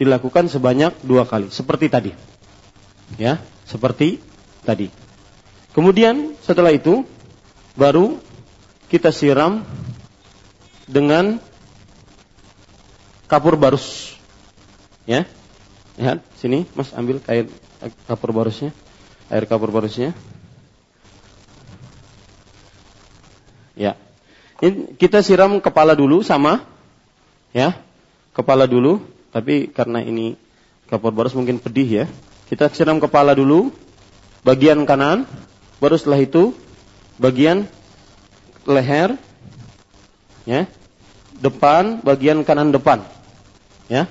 [0.00, 2.12] dilakukan sebanyak dua kali, seperti tadi.
[3.20, 4.18] Ya, seperti
[4.64, 4.88] tadi.
[5.76, 7.04] Kemudian setelah itu
[7.76, 8.16] baru
[8.88, 9.66] kita siram
[10.88, 11.36] dengan
[13.28, 14.14] kapur barus
[15.04, 15.28] Ya.
[16.00, 17.46] Lihat sini, Mas ambil air
[18.08, 18.72] kapur barusnya.
[19.28, 20.16] Air kapur barusnya.
[23.74, 23.98] Ya.
[24.62, 26.62] Ini kita siram kepala dulu sama
[27.50, 27.74] ya.
[28.34, 28.98] Kepala dulu,
[29.30, 30.34] tapi karena ini
[30.90, 32.06] kapur barus mungkin pedih ya.
[32.50, 33.70] Kita siram kepala dulu
[34.42, 35.26] bagian kanan,
[35.78, 36.54] baru setelah itu
[37.18, 37.66] bagian
[38.66, 39.14] leher
[40.46, 40.66] ya.
[41.38, 43.02] depan, bagian kanan depan.
[43.86, 44.10] Ya.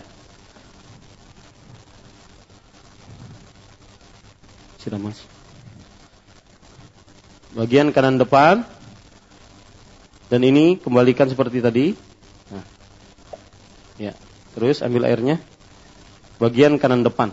[4.80, 5.19] Sudah Mas.
[7.56, 8.67] Bagian kanan depan
[10.34, 11.93] dan ini kembalikan seperti tadi.
[12.50, 12.65] Nah.
[14.02, 14.17] Ya.
[14.58, 15.38] Terus ambil airnya.
[16.41, 17.30] Bagian kanan depan.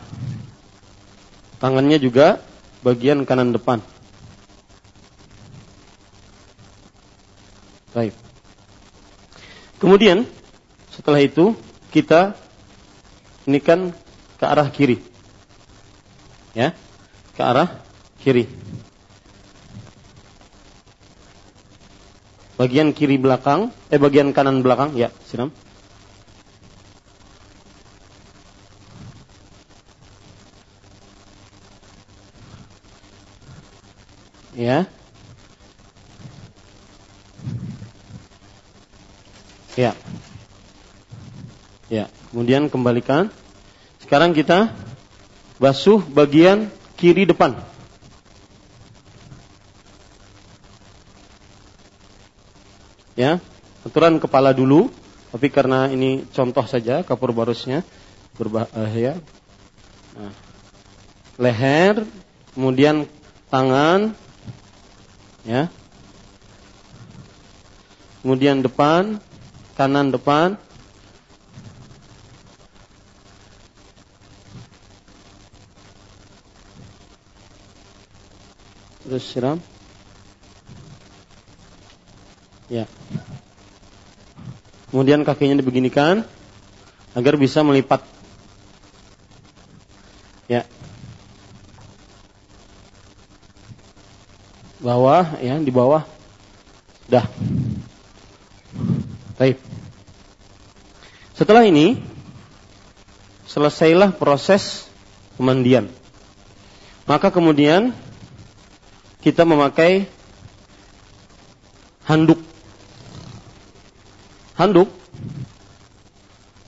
[1.57, 2.45] Tangannya juga
[2.85, 3.81] bagian kanan depan.
[7.97, 8.13] Baik.
[9.81, 10.29] Kemudian
[10.93, 11.57] setelah itu
[11.89, 12.37] kita
[13.49, 13.97] ini kan
[14.37, 15.01] ke arah kiri.
[16.53, 16.77] Ya,
[17.33, 17.81] ke arah
[18.21, 18.45] kiri.
[22.61, 25.49] Bagian kiri belakang, eh bagian kanan belakang, ya, siram.
[34.53, 34.85] Ya.
[39.81, 39.97] Ya.
[41.89, 43.33] Ya, kemudian kembalikan.
[44.05, 44.77] Sekarang kita
[45.57, 46.69] basuh bagian
[47.01, 47.70] kiri depan.
[53.21, 53.37] Ya,
[53.85, 54.89] aturan kepala dulu,
[55.29, 57.85] tapi karena ini contoh saja kapur barusnya
[58.41, 59.21] berbahaya.
[60.17, 60.33] Nah,
[61.37, 62.09] leher,
[62.57, 63.05] kemudian
[63.53, 64.17] tangan,
[65.45, 65.69] ya,
[68.25, 69.21] kemudian depan,
[69.77, 70.57] kanan depan,
[79.11, 79.59] Terus siram.
[82.71, 82.87] Ya.
[84.91, 86.27] Kemudian kakinya dibeginikan
[87.15, 88.03] agar bisa melipat.
[90.51, 90.67] Ya.
[94.83, 96.03] Bawah ya, di bawah.
[97.07, 97.27] Dah.
[99.39, 99.63] Baik.
[101.39, 101.97] Setelah ini
[103.47, 104.91] selesailah proses
[105.39, 105.89] pemandian.
[107.09, 107.97] Maka kemudian
[109.25, 110.07] kita memakai
[112.05, 112.50] handuk.
[114.61, 114.93] Handuk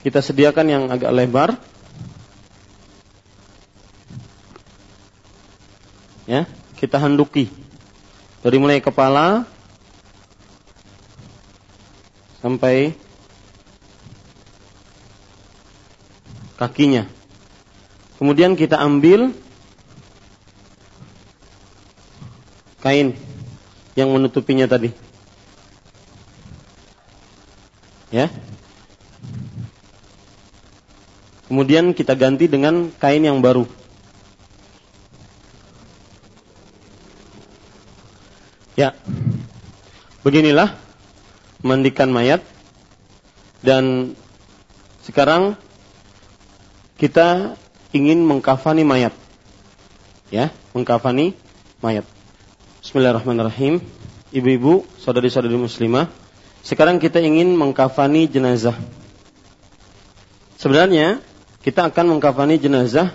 [0.01, 1.49] kita sediakan yang agak lebar.
[6.25, 7.53] Ya, kita handuki
[8.41, 9.45] dari mulai kepala
[12.41, 12.95] sampai
[16.57, 17.07] kakinya.
[18.17, 19.35] Kemudian kita ambil
[22.83, 23.15] kain
[23.95, 25.12] yang menutupinya tadi.
[28.13, 28.29] Ya.
[31.49, 33.65] Kemudian kita ganti dengan kain yang baru.
[38.77, 38.93] Ya.
[40.21, 40.77] Beginilah
[41.65, 42.45] mandikan mayat
[43.65, 44.13] dan
[45.01, 45.57] sekarang
[47.01, 47.57] kita
[47.97, 49.17] ingin mengkafani mayat.
[50.29, 51.33] Ya, mengkafani
[51.81, 52.05] mayat.
[52.85, 53.81] Bismillahirrahmanirrahim.
[54.33, 56.09] Ibu-ibu, saudari-saudari muslimah,
[56.63, 58.79] sekarang kita ingin mengkafani jenazah.
[60.55, 61.19] Sebenarnya
[61.59, 63.11] kita akan mengkafani jenazah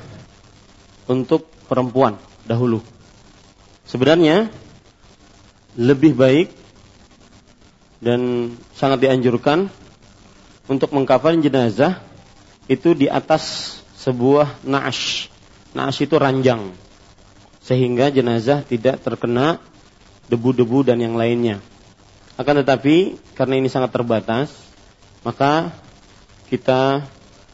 [1.08, 2.84] untuk perempuan dahulu.
[3.88, 4.52] Sebenarnya
[5.80, 6.52] lebih baik
[8.04, 9.72] dan sangat dianjurkan
[10.68, 12.04] untuk mengkafani jenazah
[12.68, 15.32] itu di atas sebuah na'ash.
[15.72, 16.76] Na'ash itu ranjang
[17.64, 19.56] sehingga jenazah tidak terkena
[20.28, 21.64] debu-debu dan yang lainnya.
[22.38, 24.54] Akan tetapi karena ini sangat terbatas,
[25.26, 25.74] maka
[26.46, 27.02] kita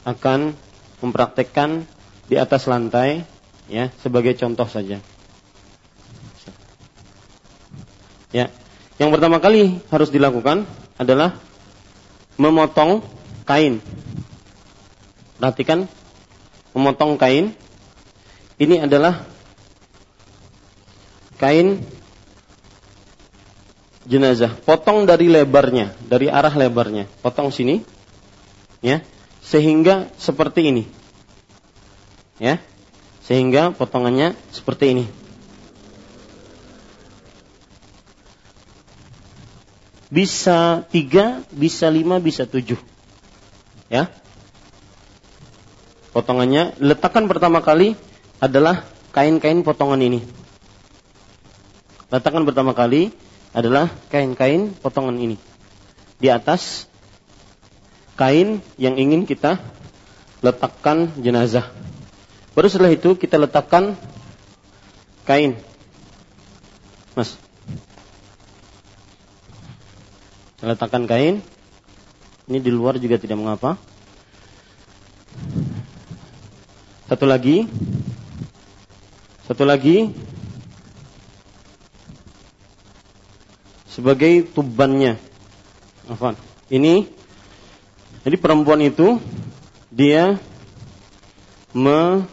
[0.04, 0.52] akan
[1.00, 1.88] mempraktekkan
[2.28, 3.24] di atas lantai
[3.64, 5.00] ya sebagai contoh saja.
[8.28, 8.52] Ya,
[9.00, 10.68] yang pertama kali harus dilakukan
[11.00, 11.38] adalah
[12.36, 13.00] memotong
[13.48, 13.80] kain.
[15.40, 15.88] Perhatikan
[16.76, 17.56] memotong kain
[18.60, 19.24] ini adalah
[21.38, 21.80] kain
[24.04, 24.52] jenazah.
[24.52, 27.08] Potong dari lebarnya, dari arah lebarnya.
[27.20, 27.80] Potong sini,
[28.84, 29.00] ya,
[29.40, 30.84] sehingga seperti ini,
[32.40, 32.60] ya,
[33.24, 35.04] sehingga potongannya seperti ini.
[40.14, 42.78] Bisa tiga, bisa lima, bisa tujuh,
[43.90, 44.06] ya.
[46.14, 47.98] Potongannya letakkan pertama kali
[48.38, 50.22] adalah kain-kain potongan ini
[52.14, 53.10] letakkan pertama kali
[53.54, 55.38] adalah kain-kain potongan ini
[56.18, 56.90] di atas
[58.18, 59.62] kain yang ingin kita
[60.42, 61.70] letakkan jenazah.
[62.54, 63.98] Baru setelah itu kita letakkan
[65.26, 65.58] kain.
[67.14, 67.34] Mas.
[70.62, 71.42] Letakkan kain.
[72.44, 73.80] Ini di luar juga tidak mengapa.
[77.08, 77.66] Satu lagi.
[79.48, 80.12] Satu lagi.
[83.94, 85.14] Sebagai tubannya.
[86.10, 86.34] Afan.
[86.66, 87.06] Ini
[88.26, 89.22] jadi perempuan itu
[89.92, 90.40] dia
[91.70, 92.26] me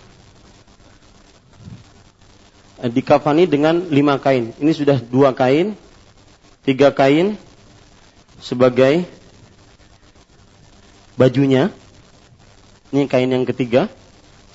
[2.82, 4.58] dikafani dengan lima kain.
[4.58, 5.78] Ini sudah dua kain,
[6.66, 7.38] tiga kain
[8.42, 9.06] sebagai
[11.14, 11.70] bajunya.
[12.90, 13.92] Ini kain yang ketiga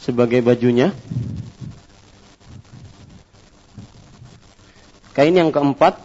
[0.03, 0.91] sebagai bajunya.
[5.15, 6.01] Kain yang keempat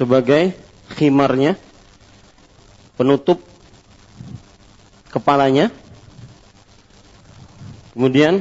[0.00, 0.56] sebagai
[0.96, 1.60] khimarnya,
[2.96, 3.44] penutup
[5.12, 5.68] kepalanya.
[7.92, 8.40] Kemudian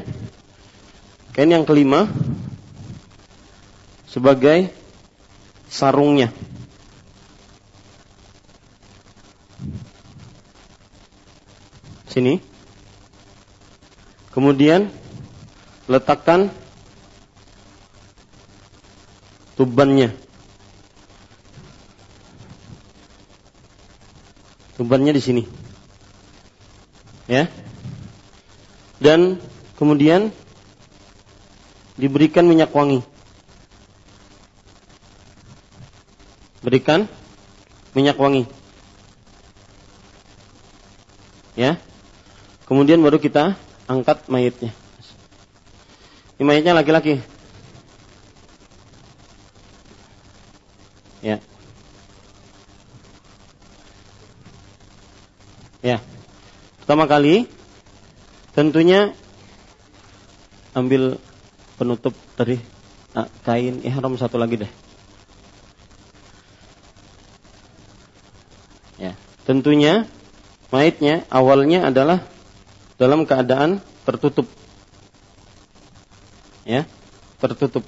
[1.35, 2.07] kain yang kelima
[4.07, 4.71] sebagai
[5.67, 6.31] sarungnya.
[12.07, 12.39] Sini.
[14.31, 14.87] Kemudian
[15.91, 16.47] letakkan
[19.59, 20.28] tubannya.
[24.79, 25.43] Tubannya di sini.
[27.27, 27.51] Ya.
[28.95, 29.43] Dan
[29.75, 30.31] kemudian
[31.99, 33.03] diberikan minyak wangi.
[36.63, 37.11] Berikan
[37.91, 38.47] minyak wangi.
[41.59, 41.75] Ya.
[42.63, 44.71] Kemudian baru kita angkat mayatnya.
[46.39, 47.19] Ini mayatnya laki-laki.
[55.79, 56.03] Ya.
[56.83, 57.47] Pertama kali
[58.51, 59.15] tentunya
[60.75, 61.15] ambil
[61.79, 62.59] penutup dari
[63.15, 64.71] ah, kain ihram satu lagi deh.
[68.99, 69.15] Ya,
[69.47, 70.03] tentunya
[70.75, 72.27] mayitnya awalnya adalah
[72.99, 74.45] dalam keadaan tertutup.
[76.67, 76.83] Ya,
[77.39, 77.87] tertutup.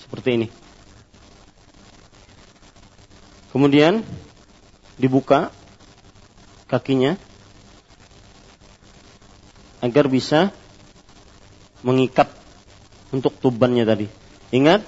[0.00, 0.48] Seperti ini.
[3.52, 4.00] Kemudian
[4.96, 5.52] dibuka
[6.72, 7.20] kakinya
[9.84, 10.56] agar bisa
[11.84, 12.32] mengikat
[13.12, 14.08] untuk tubannya tadi.
[14.56, 14.80] Ingat,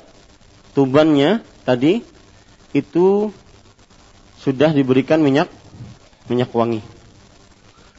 [0.72, 2.00] tubannya tadi
[2.72, 3.28] itu
[4.40, 5.52] sudah diberikan minyak
[6.32, 6.80] minyak wangi.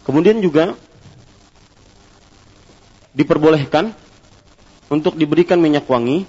[0.01, 0.73] Kemudian juga
[3.13, 3.93] diperbolehkan
[4.89, 6.25] untuk diberikan minyak wangi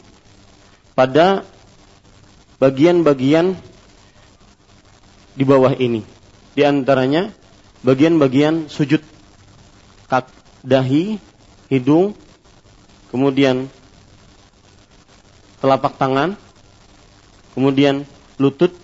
[0.96, 1.44] pada
[2.56, 3.56] bagian-bagian
[5.36, 6.00] di bawah ini.
[6.56, 7.28] Di antaranya
[7.86, 8.98] bagian-bagian sujud.
[10.10, 10.26] Kak,
[10.66, 11.22] dahi,
[11.70, 12.18] hidung,
[13.14, 13.70] kemudian
[15.62, 16.34] telapak tangan,
[17.54, 18.02] kemudian
[18.42, 18.74] lutut,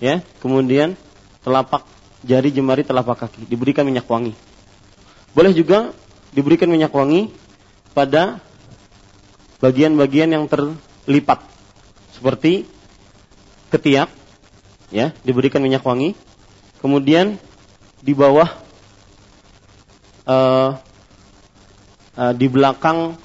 [0.00, 0.96] ya, kemudian
[1.44, 1.84] telapak
[2.24, 3.44] jari jemari telapak kaki.
[3.44, 4.32] Diberikan minyak wangi.
[5.36, 5.92] Boleh juga
[6.32, 7.30] diberikan minyak wangi
[7.92, 8.40] pada
[9.60, 11.44] bagian-bagian yang terlipat.
[12.16, 12.66] Seperti
[13.70, 14.10] ketiak
[14.90, 16.18] ya diberikan minyak wangi.
[16.82, 17.38] Kemudian
[18.02, 18.48] di bawah
[20.26, 20.70] uh,
[22.16, 23.18] uh, di belakang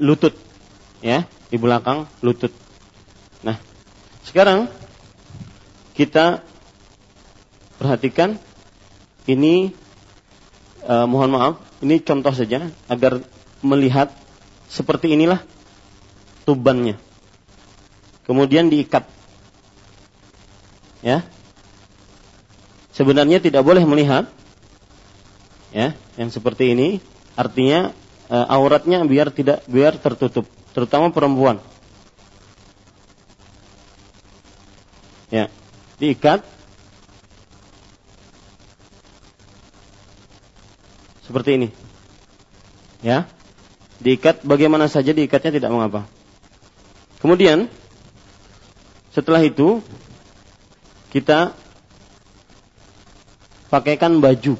[0.00, 0.34] lutut
[1.00, 2.52] ya di belakang lutut
[3.42, 3.56] nah
[4.26, 4.70] sekarang
[5.94, 6.42] kita
[7.80, 8.36] perhatikan
[9.28, 9.72] ini
[10.84, 13.24] uh, mohon maaf ini contoh saja agar
[13.64, 14.12] melihat
[14.68, 15.40] seperti inilah
[16.44, 16.96] tubannya.
[18.24, 19.08] Kemudian diikat.
[21.00, 21.24] Ya.
[23.00, 24.28] Sebenarnya tidak boleh melihat
[25.72, 27.00] ya, yang seperti ini
[27.32, 27.96] artinya
[28.28, 30.44] e, auratnya biar tidak biar tertutup,
[30.76, 31.64] terutama perempuan.
[35.32, 35.48] Ya,
[35.96, 36.44] diikat
[41.30, 41.68] Seperti ini.
[43.06, 43.30] Ya.
[44.02, 46.10] Diikat bagaimana saja diikatnya tidak mengapa.
[47.22, 47.70] Kemudian
[49.14, 49.78] setelah itu
[51.14, 51.54] kita
[53.70, 54.58] pakaikan baju.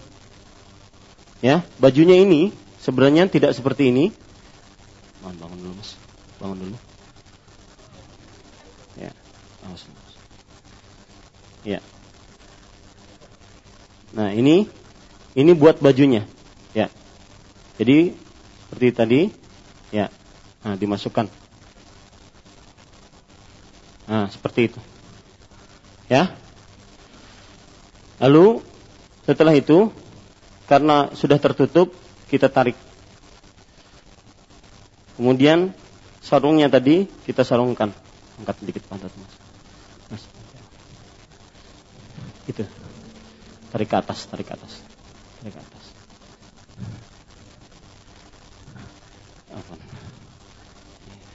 [1.42, 4.14] Ya, bajunya ini sebenarnya tidak seperti ini.
[5.20, 5.90] Bangun, bangun dulu, Mas.
[6.40, 6.76] Bangun dulu.
[8.96, 9.12] Ya,
[9.66, 9.84] awas,
[11.60, 11.84] Ya.
[14.16, 14.64] Nah, ini
[15.36, 16.24] ini buat bajunya.
[16.72, 16.88] Ya.
[17.76, 18.16] Jadi
[18.66, 19.20] seperti tadi,
[19.92, 20.08] ya.
[20.64, 21.28] Nah, dimasukkan.
[24.08, 24.80] Nah, seperti itu.
[26.10, 26.34] Ya.
[28.20, 28.60] Lalu
[29.30, 29.94] setelah itu
[30.66, 31.94] karena sudah tertutup,
[32.26, 32.74] kita tarik.
[35.14, 35.70] Kemudian
[36.18, 37.94] sarungnya tadi kita sarungkan.
[38.42, 39.34] Angkat sedikit pantat Mas.
[40.10, 40.24] Mas.
[42.50, 42.66] itu.
[43.70, 44.82] Tarik ke atas, tarik ke atas.
[45.38, 45.84] Tarik ke atas.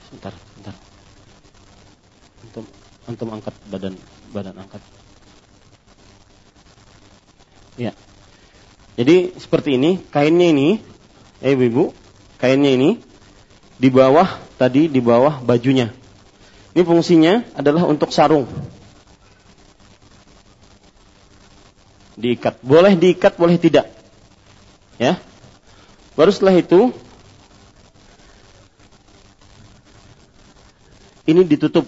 [0.04, 0.74] Sebentar, sebentar.
[2.44, 2.64] Antum,
[3.08, 3.94] antum angkat badan,
[4.36, 4.84] badan angkat.
[7.76, 7.92] Ya.
[8.96, 10.80] Jadi seperti ini, kainnya ini,
[11.44, 11.92] eh ibu,
[12.40, 12.96] kainnya ini
[13.76, 15.92] di bawah tadi di bawah bajunya.
[16.72, 18.48] Ini fungsinya adalah untuk sarung.
[22.16, 23.92] Diikat, boleh diikat, boleh tidak.
[24.96, 25.20] Ya.
[26.16, 26.96] Baru setelah itu
[31.28, 31.84] ini ditutup.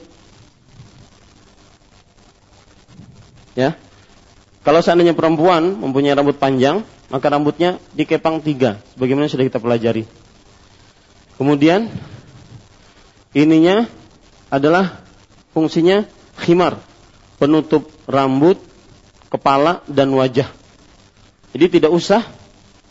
[3.56, 3.80] Ya.
[4.68, 10.04] Kalau seandainya perempuan mempunyai rambut panjang, maka rambutnya dikepang tiga, sebagaimana sudah kita pelajari.
[11.40, 11.88] Kemudian
[13.32, 13.88] ininya
[14.52, 15.00] adalah
[15.56, 16.04] fungsinya
[16.44, 16.84] khimar,
[17.40, 18.60] penutup rambut,
[19.32, 20.52] kepala dan wajah.
[21.56, 22.28] Jadi tidak usah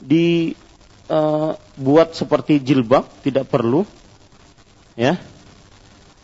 [0.02, 3.86] dibuat uh, seperti jilbab, tidak perlu,
[4.98, 5.14] ya,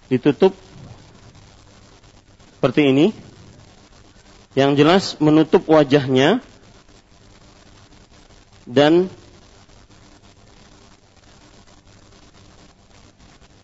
[0.09, 0.57] ditutup
[2.57, 3.13] seperti ini
[4.53, 6.37] yang jelas menutup wajahnya
[8.69, 9.09] dan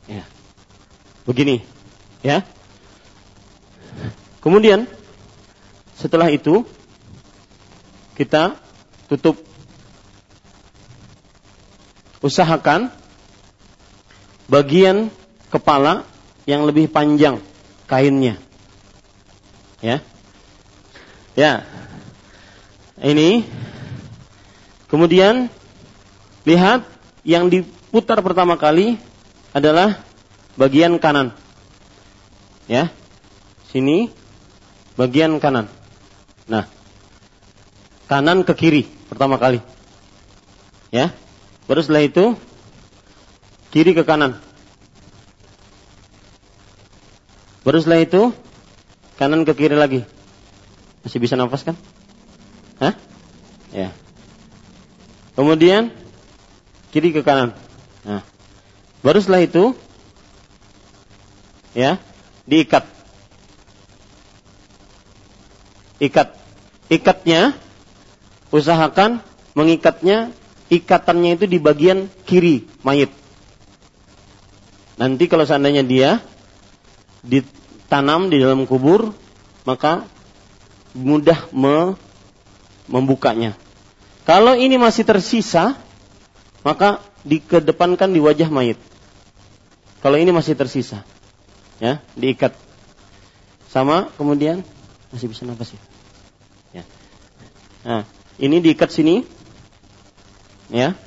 [0.10, 0.26] ya
[1.30, 1.62] begini
[2.26, 2.42] ya.
[4.40, 4.90] Kemudian
[5.94, 6.66] setelah itu
[8.18, 8.58] kita
[9.08, 9.38] tutup.
[12.20, 12.92] Usahakan
[14.52, 15.08] bagian
[15.48, 16.04] kepala
[16.44, 17.40] yang lebih panjang
[17.88, 18.36] kainnya
[19.80, 20.04] ya
[21.40, 21.64] Ya.
[23.00, 23.48] Ini.
[24.92, 25.48] Kemudian
[26.44, 26.84] lihat
[27.24, 29.00] yang diputar pertama kali
[29.56, 30.04] adalah
[30.60, 31.32] bagian kanan.
[32.68, 32.92] Ya.
[33.72, 34.12] Sini
[35.00, 35.72] bagian kanan.
[36.44, 36.68] Nah.
[38.12, 39.64] Kanan ke kiri pertama kali.
[40.92, 41.16] Ya.
[41.72, 42.36] Baru setelah itu
[43.72, 44.44] kiri ke kanan.
[47.64, 48.36] Baru setelah itu
[49.16, 50.19] kanan ke kiri lagi.
[51.10, 51.74] Masih bisa nafas kan?
[52.78, 52.94] Hah?
[53.74, 53.90] Ya.
[55.34, 55.90] Kemudian
[56.94, 57.58] kiri ke kanan.
[58.06, 58.22] Nah.
[59.02, 59.74] Baru setelah itu
[61.74, 61.98] ya,
[62.46, 62.86] diikat.
[65.98, 66.38] Ikat.
[66.94, 67.58] Ikatnya
[68.54, 69.26] usahakan
[69.58, 70.30] mengikatnya
[70.70, 73.10] ikatannya itu di bagian kiri mayit.
[75.02, 76.22] Nanti kalau seandainya dia
[77.26, 79.18] ditanam di dalam kubur,
[79.66, 80.06] maka
[80.94, 81.94] mudah me,
[82.90, 83.54] membukanya.
[84.26, 85.78] Kalau ini masih tersisa,
[86.62, 88.78] maka dikedepankan di wajah mayit.
[90.00, 91.04] Kalau ini masih tersisa,
[91.82, 92.56] ya, diikat.
[93.70, 94.66] Sama kemudian
[95.14, 95.82] masih bisa nafas ya.
[96.82, 96.84] ya.
[97.86, 98.04] Nah,
[98.42, 99.28] ini diikat sini,
[100.74, 100.98] ya.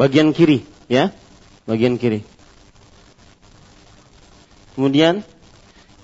[0.00, 1.12] Bagian kiri, ya,
[1.68, 2.31] bagian kiri.
[4.72, 5.20] Kemudian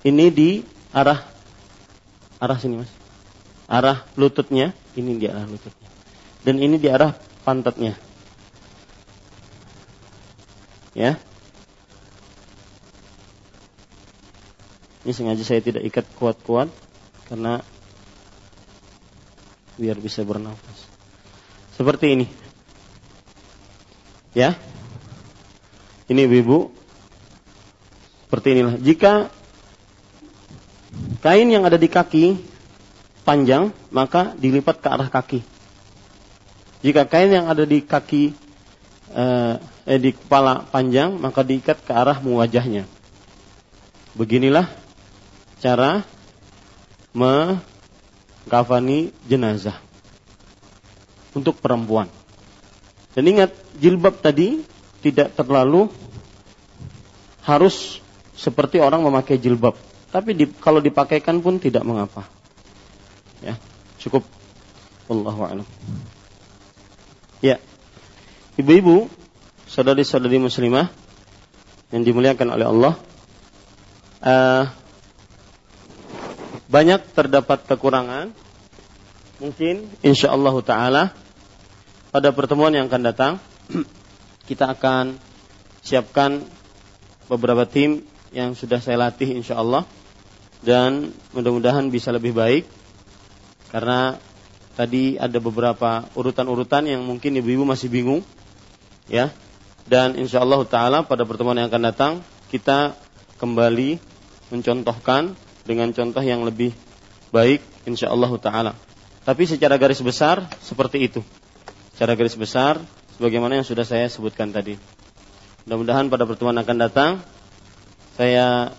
[0.05, 0.49] ini di
[0.93, 1.25] arah
[2.39, 2.91] arah sini mas,
[3.67, 5.89] arah lututnya, ini di arah lututnya,
[6.45, 7.97] dan ini di arah pantatnya.
[10.97, 11.21] Ya,
[15.05, 16.69] ini sengaja saya tidak ikat kuat-kuat
[17.31, 17.63] karena
[19.79, 20.85] biar bisa bernafas.
[21.73, 22.27] Seperti ini.
[24.35, 24.59] Ya.
[26.11, 26.69] Ini ibu
[28.29, 28.77] seperti inilah.
[28.77, 29.33] Jika
[31.25, 32.37] kain yang ada di kaki
[33.25, 35.41] panjang, maka dilipat ke arah kaki.
[36.85, 38.37] Jika kain yang ada di kaki
[39.17, 39.53] eh,
[39.89, 42.85] eh di kepala panjang, maka diikat ke arah wajahnya.
[44.13, 44.69] Beginilah
[45.57, 46.05] cara
[47.17, 49.81] mengkafani jenazah
[51.33, 52.05] untuk perempuan.
[53.17, 54.61] Dan ingat, jilbab tadi
[55.01, 55.89] tidak terlalu
[57.41, 57.97] harus
[58.39, 59.75] seperti orang memakai jilbab.
[60.09, 62.23] Tapi di, kalau dipakaikan pun tidak mengapa.
[63.43, 63.59] Ya,
[63.99, 64.23] cukup.
[65.11, 65.67] Allahu a'lam.
[67.43, 67.59] Ya.
[68.55, 69.11] Ibu-ibu,
[69.67, 70.87] saudari-saudari muslimah
[71.91, 72.93] yang dimuliakan oleh Allah,
[74.23, 74.63] uh,
[76.69, 78.31] banyak terdapat kekurangan.
[79.39, 81.03] Mungkin insya Allah taala
[82.11, 83.33] pada pertemuan yang akan datang
[84.51, 85.15] kita akan
[85.79, 86.43] siapkan
[87.31, 88.03] beberapa tim
[88.35, 89.85] yang sudah saya latih insya Allah
[90.61, 92.67] dan mudah-mudahan bisa lebih baik
[93.73, 94.19] karena
[94.75, 98.21] tadi ada beberapa urutan-urutan yang mungkin ibu-ibu masih bingung
[99.09, 99.33] ya
[99.89, 102.13] dan insya Allah taala pada pertemuan yang akan datang
[102.53, 102.93] kita
[103.41, 103.97] kembali
[104.53, 105.33] mencontohkan
[105.65, 106.73] dengan contoh yang lebih
[107.29, 108.73] baik insyaallah taala.
[109.25, 111.21] Tapi secara garis besar seperti itu.
[111.93, 112.81] Secara garis besar
[113.17, 114.77] sebagaimana yang sudah saya sebutkan tadi.
[115.67, 117.11] Mudah-mudahan pada pertemuan akan datang
[118.19, 118.75] saya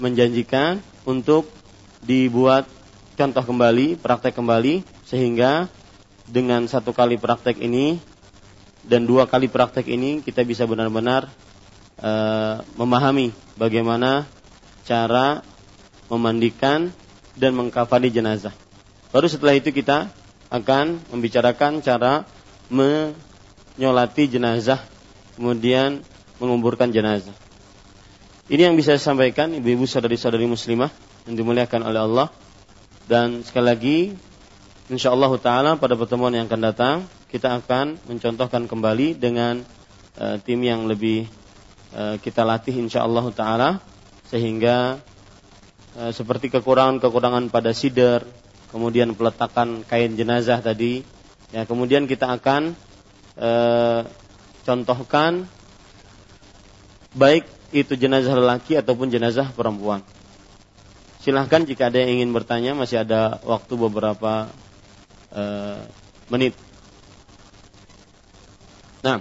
[0.00, 1.44] menjanjikan untuk
[2.00, 2.64] dibuat
[3.12, 5.68] contoh kembali, praktek kembali sehingga
[6.24, 8.00] dengan satu kali praktek ini
[8.80, 11.28] dan dua kali praktek ini kita bisa benar-benar
[12.00, 14.24] uh, memahami bagaimana
[14.88, 15.44] cara
[16.08, 16.88] memandikan
[17.36, 18.56] dan mengkafani jenazah.
[19.12, 20.08] Baru setelah itu kita
[20.48, 22.24] akan membicarakan cara
[22.72, 24.80] menyolati jenazah,
[25.36, 26.00] kemudian
[26.40, 27.49] menguburkan jenazah.
[28.50, 30.90] Ini yang bisa saya sampaikan ibu-ibu saudari-saudari muslimah
[31.30, 32.34] yang dimuliakan oleh Allah.
[33.06, 33.98] Dan sekali lagi,
[34.90, 36.96] insya Allah Taala pada pertemuan yang akan datang
[37.30, 39.62] kita akan mencontohkan kembali dengan
[40.18, 41.30] uh, tim yang lebih
[41.94, 43.70] uh, kita latih insya Allah Taala
[44.26, 44.98] sehingga
[45.94, 48.26] uh, seperti kekurangan-kekurangan pada sider,
[48.74, 51.06] kemudian peletakan kain jenazah tadi,
[51.54, 52.74] ya kemudian kita akan
[53.34, 53.50] e,
[54.62, 55.50] contohkan
[57.10, 60.02] baik itu jenazah lelaki ataupun jenazah perempuan.
[61.20, 64.48] Silahkan jika ada yang ingin bertanya masih ada waktu beberapa
[65.28, 65.42] e,
[66.32, 66.56] menit.
[69.04, 69.20] Nah,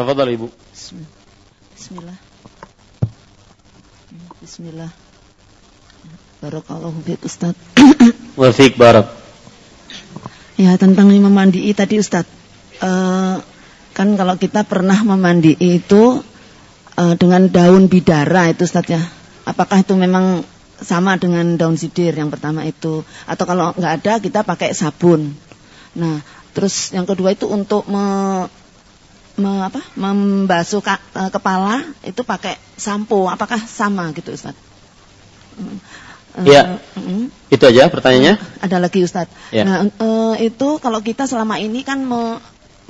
[0.00, 0.48] Tafadhal Ibu.
[1.76, 2.18] Bismillah.
[4.40, 4.90] Bismillah.
[6.40, 7.52] Barakallahu fiik Ustaz.
[8.40, 9.12] Wa fiik barak.
[10.56, 12.24] Ya, tentang memandi tadi Ustaz.
[12.80, 13.44] Uh,
[14.00, 16.24] kan kalau kita pernah memandi itu
[16.96, 19.04] uh, dengan daun bidara itu Ustaz ya.
[19.44, 20.40] Apakah itu memang
[20.80, 25.36] sama dengan daun sidir yang pertama itu atau kalau nggak ada kita pakai sabun.
[25.92, 26.24] Nah,
[26.56, 28.48] terus yang kedua itu untuk me,
[29.36, 33.28] me, apa, membasuh ka, uh, kepala itu pakai sampo.
[33.28, 34.56] Apakah sama gitu Ustaz?
[35.60, 35.76] Hmm.
[36.46, 38.40] Ya, uh, itu aja pertanyaannya.
[38.64, 39.52] Ada lagi Ustadz.
[39.52, 39.66] Ya.
[39.66, 42.40] Nah, uh, itu kalau kita selama ini kan me,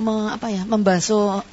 [0.01, 1.45] me, apa ya, membasuh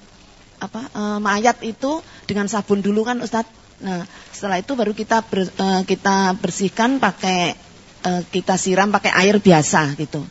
[0.59, 3.51] apa uh, mayat itu dengan sabun dulu kan Ustadz.
[3.79, 4.03] Nah,
[4.35, 7.55] setelah itu baru kita ber, uh, kita bersihkan pakai
[8.03, 10.27] uh, kita siram pakai air biasa gitu.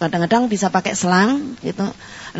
[0.00, 1.86] Kadang-kadang bisa pakai selang gitu.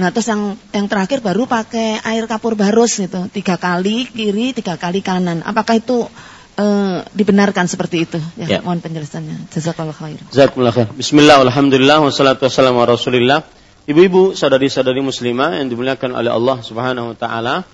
[0.00, 3.28] Nah, terus yang yang terakhir baru pakai air kapur barus gitu.
[3.30, 5.44] Tiga kali kiri, tiga kali kanan.
[5.44, 6.08] Apakah itu
[6.56, 8.18] uh, dibenarkan seperti itu.
[8.40, 8.60] Ya, ya.
[8.64, 9.52] mohon penjelasannya.
[9.52, 10.18] Jazakallah khair.
[10.32, 10.88] Jazakallah khair.
[10.96, 13.59] Bismillah, alhamdulillah, wassalatu wassalamu rasulillah.
[13.90, 17.66] Ibu-ibu, saudari-saudari muslimah yang dimuliakan oleh Allah Subhanahu wa taala,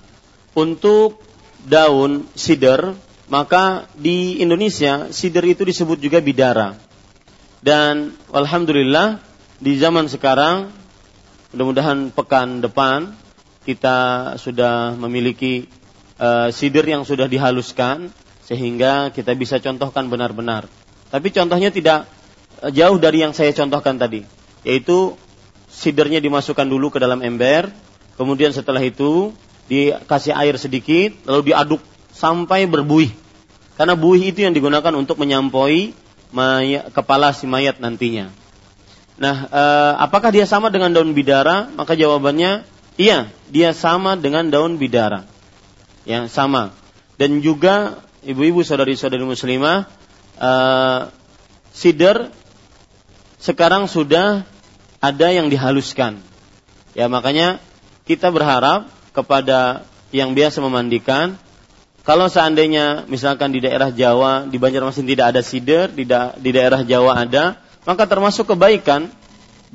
[0.57, 1.21] untuk
[1.61, 2.97] daun sider,
[3.29, 6.73] maka di Indonesia sider itu disebut juga bidara.
[7.61, 9.21] Dan alhamdulillah
[9.61, 10.73] di zaman sekarang
[11.53, 13.13] mudah-mudahan pekan depan
[13.69, 15.69] kita sudah memiliki
[16.17, 18.09] uh, sider yang sudah dihaluskan
[18.41, 20.65] sehingga kita bisa contohkan benar-benar.
[21.13, 22.09] Tapi contohnya tidak
[22.65, 24.25] eh, jauh dari yang saya contohkan tadi,
[24.65, 25.13] yaitu
[25.77, 27.69] sidernya dimasukkan dulu ke dalam ember,
[28.17, 29.29] kemudian setelah itu
[29.69, 33.13] dikasih air sedikit, lalu diaduk sampai berbuih.
[33.77, 35.93] Karena buih itu yang digunakan untuk menyampoi
[36.33, 38.33] mayat, kepala si mayat nantinya.
[39.21, 41.69] Nah, eh, apakah dia sama dengan daun bidara?
[41.77, 42.65] Maka jawabannya
[42.97, 45.29] iya, dia sama dengan daun bidara.
[46.09, 46.73] Yang sama.
[47.21, 49.89] Dan juga ibu-ibu saudari-saudari muslimah,
[50.37, 51.09] uh,
[51.73, 52.29] sider
[53.41, 54.45] sekarang sudah
[55.01, 56.19] ada yang dihaluskan.
[56.97, 57.61] Ya makanya
[58.09, 61.35] kita berharap kepada yang biasa memandikan,
[62.07, 66.81] kalau seandainya misalkan di daerah Jawa, di Banjarmasin tidak ada sider, di, da di daerah
[66.87, 69.11] Jawa ada, maka termasuk kebaikan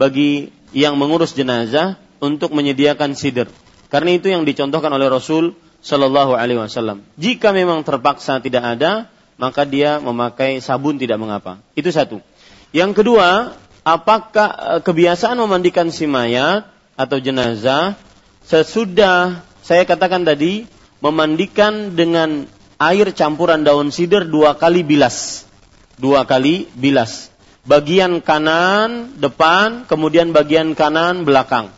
[0.01, 3.53] bagi yang mengurus jenazah untuk menyediakan sider.
[3.93, 5.53] Karena itu yang dicontohkan oleh Rasul
[5.85, 7.05] Shallallahu Alaihi Wasallam.
[7.21, 11.61] Jika memang terpaksa tidak ada, maka dia memakai sabun tidak mengapa.
[11.77, 12.25] Itu satu.
[12.73, 16.67] Yang kedua, apakah eh, kebiasaan memandikan si mayat
[16.99, 17.99] atau jenazah
[18.47, 20.67] sesudah saya katakan tadi
[20.99, 22.47] memandikan dengan
[22.79, 25.47] air campuran daun sider dua kali bilas,
[25.99, 27.31] dua kali bilas.
[27.63, 31.71] Bagian kanan depan, kemudian bagian kanan belakang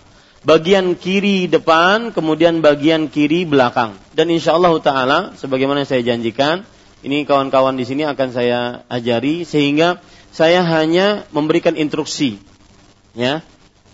[0.45, 3.97] bagian kiri depan, kemudian bagian kiri belakang.
[4.13, 6.63] Dan insya Allah Taala, sebagaimana saya janjikan,
[7.01, 10.01] ini kawan-kawan di sini akan saya ajari sehingga
[10.35, 12.43] saya hanya memberikan instruksi,
[13.15, 13.47] ya,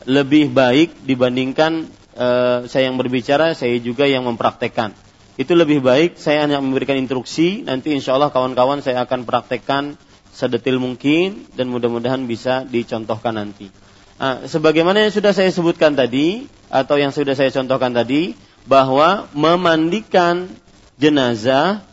[0.08, 4.96] lebih baik dibandingkan uh, saya yang berbicara, saya juga yang mempraktekkan.
[5.36, 10.00] Itu lebih baik saya hanya memberikan instruksi, nanti insya Allah kawan-kawan saya akan praktekkan
[10.32, 13.68] sedetil mungkin dan mudah-mudahan bisa dicontohkan nanti.
[14.16, 18.32] Nah, sebagaimana yang sudah saya sebutkan tadi atau yang sudah saya contohkan tadi
[18.64, 20.48] bahwa memandikan
[20.96, 21.84] jenazah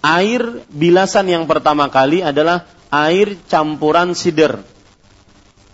[0.00, 4.60] air bilasan yang pertama kali adalah air campuran sider.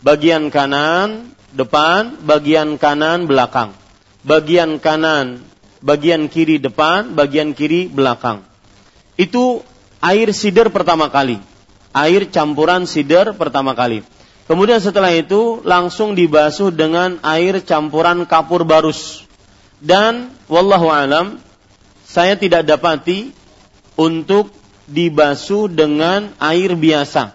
[0.04, 3.72] Bagian kanan depan, bagian kanan belakang.
[4.24, 5.44] Bagian kanan,
[5.80, 8.44] bagian kiri depan, bagian kiri belakang.
[9.14, 9.62] Itu
[10.02, 11.40] air sider pertama kali.
[11.94, 14.02] Air campuran sider pertama kali.
[14.44, 19.24] Kemudian setelah itu langsung dibasuh dengan air campuran kapur barus.
[19.80, 21.40] Dan wallahu alam
[22.04, 23.32] saya tidak dapati
[23.96, 24.52] untuk
[24.88, 27.32] dibasuh dengan air biasa.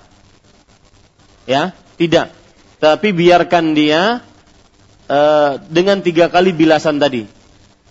[1.49, 2.33] Ya, tidak.
[2.79, 4.21] Tapi biarkan dia
[5.09, 7.25] uh, dengan tiga kali bilasan tadi.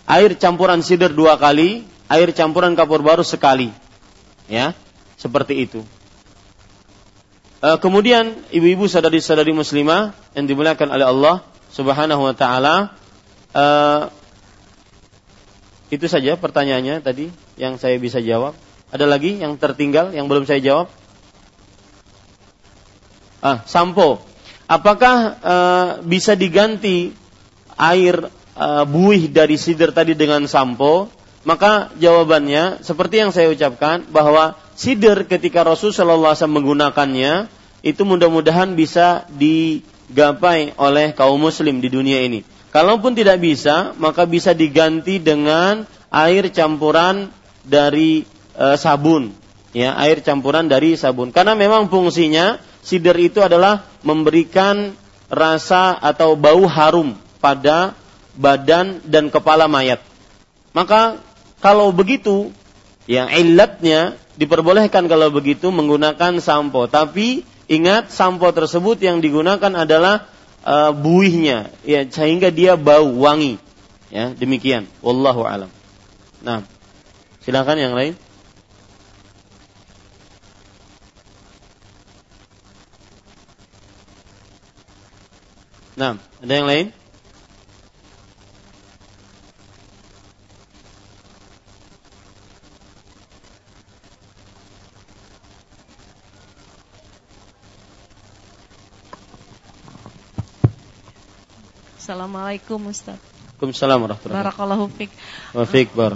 [0.09, 3.69] Air campuran sider dua kali, air campuran kapur baru sekali.
[4.49, 4.73] Ya,
[5.19, 5.85] seperti itu.
[7.59, 11.35] Uh, kemudian ibu-ibu sadari-sadari muslimah yang dimuliakan oleh Allah
[11.75, 12.95] Subhanahu wa taala
[13.51, 14.07] uh,
[15.91, 17.27] itu saja pertanyaannya tadi
[17.59, 18.55] yang saya bisa jawab.
[18.89, 20.87] Ada lagi yang tertinggal yang belum saya jawab?
[23.39, 24.19] Ah, sampo.
[24.65, 27.13] Apakah uh, bisa diganti
[27.77, 31.09] air uh, buih dari sidir tadi dengan sampo?
[31.47, 37.33] Maka jawabannya seperti yang saya ucapkan bahwa sidir ketika Rasul Shallallahu Alaihi menggunakannya
[37.79, 42.43] itu mudah-mudahan bisa digapai oleh kaum muslim di dunia ini.
[42.69, 47.31] Kalaupun tidak bisa, maka bisa diganti dengan air campuran
[47.63, 48.27] dari
[48.59, 49.31] e, sabun
[49.71, 51.31] ya air campuran dari sabun.
[51.31, 54.93] Karena memang fungsinya sidir itu adalah memberikan
[55.31, 57.95] rasa atau bau harum pada
[58.35, 60.01] badan dan kepala mayat.
[60.73, 61.21] Maka
[61.63, 62.51] kalau begitu
[63.09, 66.89] ya ilatnya diperbolehkan kalau begitu menggunakan sampo.
[66.89, 70.29] Tapi ingat sampo tersebut yang digunakan adalah
[70.65, 73.61] uh, buihnya ya sehingga dia bau wangi.
[74.09, 74.89] Ya demikian.
[75.05, 75.69] Wallahu alam.
[76.41, 76.65] Nah
[77.45, 78.17] silakan yang lain
[85.99, 86.87] Nah, ada yang lain?
[101.99, 103.19] Assalamualaikum Ustaz.
[103.59, 105.11] Waalaikumsalam warahmatullahi Barakallahu fiik.
[105.51, 106.15] Wa fiik bar.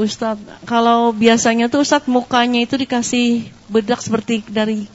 [0.00, 4.88] Ustaz, kalau biasanya tuh Ustaz mukanya itu dikasih bedak seperti dari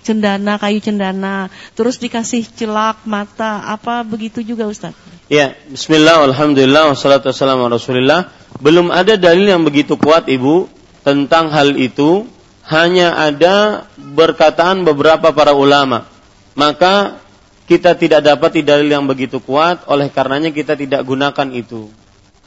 [0.00, 4.96] cendana, kayu cendana, terus dikasih celak mata, apa begitu juga Ustaz?
[5.30, 8.34] Ya, bismillah, alhamdulillah, wassalatu wassalamu rasulillah.
[8.58, 10.66] Belum ada dalil yang begitu kuat Ibu
[11.06, 12.26] tentang hal itu,
[12.66, 16.10] hanya ada berkataan beberapa para ulama.
[16.58, 17.22] Maka
[17.70, 21.86] kita tidak dapat dalil yang begitu kuat, oleh karenanya kita tidak gunakan itu.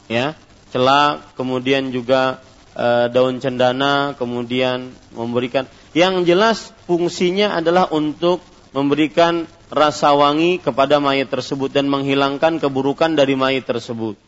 [0.04, 0.36] Ya,
[0.68, 2.44] celak, kemudian juga
[2.76, 8.42] e, daun cendana, kemudian memberikan yang jelas fungsinya adalah untuk
[8.74, 14.18] memberikan rasa wangi kepada mayat tersebut dan menghilangkan keburukan dari mayat tersebut.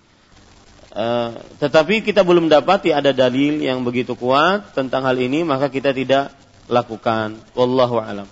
[0.97, 5.93] Uh, tetapi kita belum dapat ada dalil yang begitu kuat tentang hal ini maka kita
[5.93, 6.33] tidak
[6.73, 8.25] lakukan wallahu alam.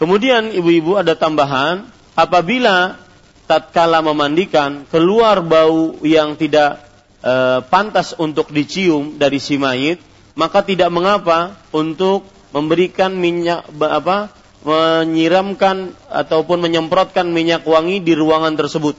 [0.00, 1.84] Kemudian ibu-ibu ada tambahan
[2.16, 2.96] apabila
[3.44, 6.82] tatkala memandikan keluar bau yang tidak
[7.20, 10.00] uh, pantas untuk dicium dari si mayit
[10.36, 14.30] maka tidak mengapa untuk memberikan minyak apa
[14.66, 18.98] menyiramkan ataupun menyemprotkan minyak wangi di ruangan tersebut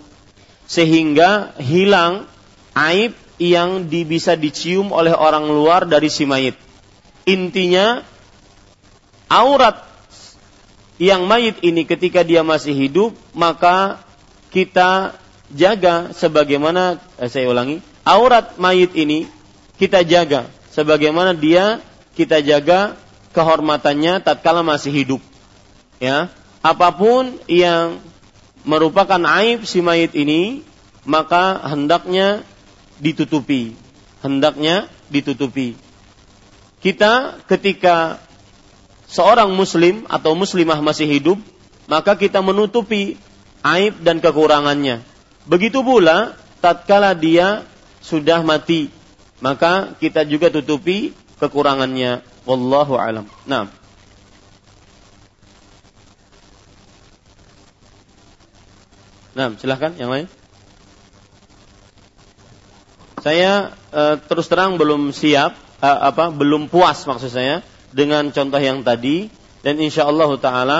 [0.64, 2.28] sehingga hilang
[2.76, 6.58] aib yang di, bisa dicium oleh orang luar dari si mayit.
[7.28, 8.02] Intinya
[9.28, 9.84] aurat
[10.98, 14.02] yang mayit ini ketika dia masih hidup maka
[14.50, 15.14] kita
[15.54, 19.30] jaga sebagaimana eh, saya ulangi aurat mayit ini
[19.78, 21.84] kita jaga sebagaimana dia
[22.18, 22.98] kita jaga
[23.38, 25.22] kehormatannya tatkala masih hidup.
[26.02, 26.34] Ya,
[26.66, 28.02] apa pun yang
[28.66, 30.66] merupakan aib si mayit ini,
[31.06, 32.42] maka hendaknya
[32.98, 33.78] ditutupi.
[34.26, 35.78] Hendaknya ditutupi.
[36.82, 38.18] Kita ketika
[39.06, 41.38] seorang muslim atau muslimah masih hidup,
[41.86, 43.22] maka kita menutupi
[43.62, 45.06] aib dan kekurangannya.
[45.48, 47.64] Begitu pula tatkala dia
[48.04, 48.92] sudah mati,
[49.40, 52.22] maka kita juga tutupi kekurangannya.
[52.48, 53.28] Wallahu alam.
[53.44, 53.68] Nah.
[59.36, 60.26] Nah, silahkan yang lain.
[63.22, 67.60] Saya e, terus terang belum siap, e, apa, belum puas maksud saya
[67.92, 69.28] dengan contoh yang tadi
[69.62, 70.80] dan insya Allah taala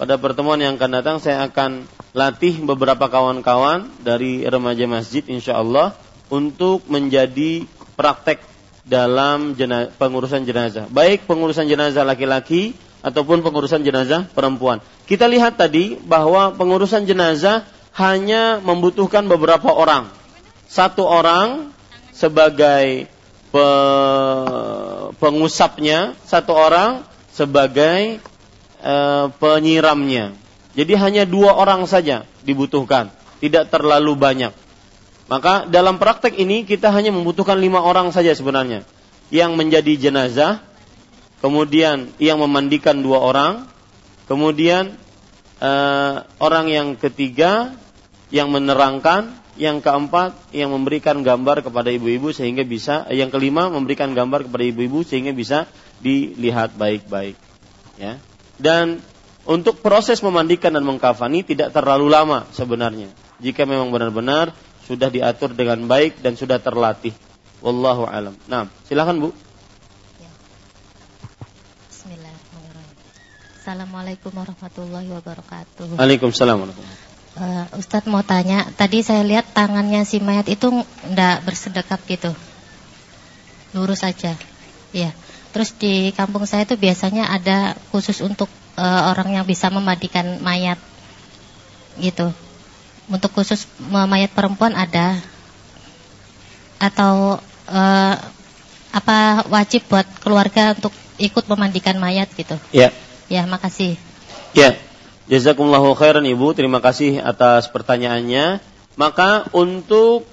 [0.00, 1.84] pada pertemuan yang akan datang saya akan
[2.16, 5.92] latih beberapa kawan-kawan dari remaja masjid insya Allah
[6.32, 8.51] untuk menjadi praktek
[8.82, 14.82] dalam jenazah, pengurusan jenazah, baik pengurusan jenazah laki-laki ataupun pengurusan jenazah perempuan.
[15.06, 17.66] Kita lihat tadi bahwa pengurusan jenazah
[17.98, 20.08] hanya membutuhkan beberapa orang.
[20.70, 21.74] Satu orang
[22.14, 23.10] sebagai
[23.52, 23.66] pe,
[25.20, 28.22] pengusapnya, satu orang sebagai
[28.80, 28.94] e,
[29.36, 30.32] penyiramnya.
[30.72, 33.12] Jadi hanya dua orang saja dibutuhkan,
[33.44, 34.61] tidak terlalu banyak.
[35.32, 38.84] Maka dalam praktek ini kita hanya membutuhkan lima orang saja sebenarnya.
[39.32, 40.60] Yang menjadi jenazah,
[41.40, 43.64] kemudian yang memandikan dua orang,
[44.28, 44.92] kemudian
[45.56, 47.72] uh, orang yang ketiga
[48.28, 54.52] yang menerangkan, yang keempat yang memberikan gambar kepada ibu-ibu sehingga bisa, yang kelima memberikan gambar
[54.52, 55.64] kepada ibu-ibu sehingga bisa
[56.04, 57.40] dilihat baik-baik.
[57.96, 58.20] Ya.
[58.60, 59.00] Dan
[59.48, 63.08] untuk proses memandikan dan mengkafani tidak terlalu lama sebenarnya.
[63.40, 64.52] Jika memang benar-benar
[64.86, 67.14] sudah diatur dengan baik dan sudah terlatih.
[67.62, 68.34] Wallahu alam.
[68.50, 69.30] Nah, silakan Bu.
[70.18, 70.30] Ya.
[71.86, 72.96] Bismillahirrahmanirrahim.
[73.62, 75.98] Assalamualaikum warahmatullahi wabarakatuh.
[75.98, 80.68] Waalaikumsalam warahmatullahi Uh, Ustadz mau tanya, tadi saya lihat tangannya si mayat itu
[81.08, 82.28] ndak bersedekap gitu,
[83.72, 84.36] lurus aja,
[84.92, 85.10] ya.
[85.56, 90.76] Terus di kampung saya itu biasanya ada khusus untuk uh, orang yang bisa memandikan mayat,
[91.96, 92.36] gitu
[93.12, 95.20] untuk khusus mayat perempuan ada
[96.80, 97.38] atau
[97.68, 98.14] uh,
[98.92, 100.90] apa wajib buat keluarga untuk
[101.20, 102.56] ikut memandikan mayat gitu?
[102.72, 102.90] Ya.
[103.30, 103.96] Ya, makasih.
[104.56, 104.76] Ya.
[105.30, 108.58] Jazakumullahu khairan Ibu, terima kasih atas pertanyaannya.
[108.98, 110.28] Maka untuk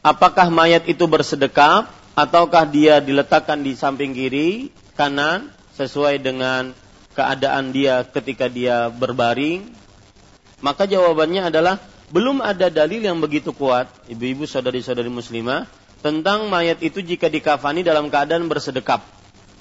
[0.00, 6.72] apakah mayat itu bersedekap ataukah dia diletakkan di samping kiri, kanan sesuai dengan
[7.12, 9.68] keadaan dia ketika dia berbaring?
[10.64, 15.70] Maka jawabannya adalah belum ada dalil yang begitu kuat, ibu-ibu saudari-saudari muslimah,
[16.02, 19.06] tentang mayat itu jika dikafani dalam keadaan bersedekap.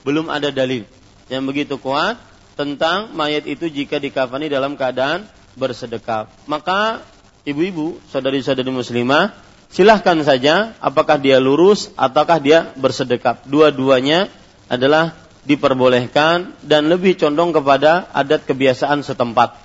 [0.01, 0.87] Belum ada dalil
[1.29, 2.17] yang begitu kuat
[2.57, 6.33] tentang mayat itu jika dikafani dalam keadaan bersedekap.
[6.49, 7.05] Maka
[7.45, 9.31] ibu-ibu, saudari-saudari muslimah,
[9.69, 13.45] silahkan saja apakah dia lurus ataukah dia bersedekap.
[13.45, 14.25] Dua-duanya
[14.65, 15.13] adalah
[15.45, 19.55] diperbolehkan dan lebih condong kepada adat kebiasaan setempat.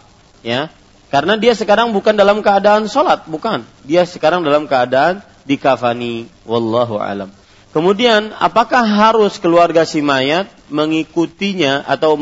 [0.44, 0.68] Ya,
[1.14, 3.62] karena dia sekarang bukan dalam keadaan sholat, bukan.
[3.86, 6.26] Dia sekarang dalam keadaan dikafani.
[6.42, 7.30] Wallahu alam.
[7.70, 12.18] Kemudian, apakah harus keluarga si mayat mengikutinya atau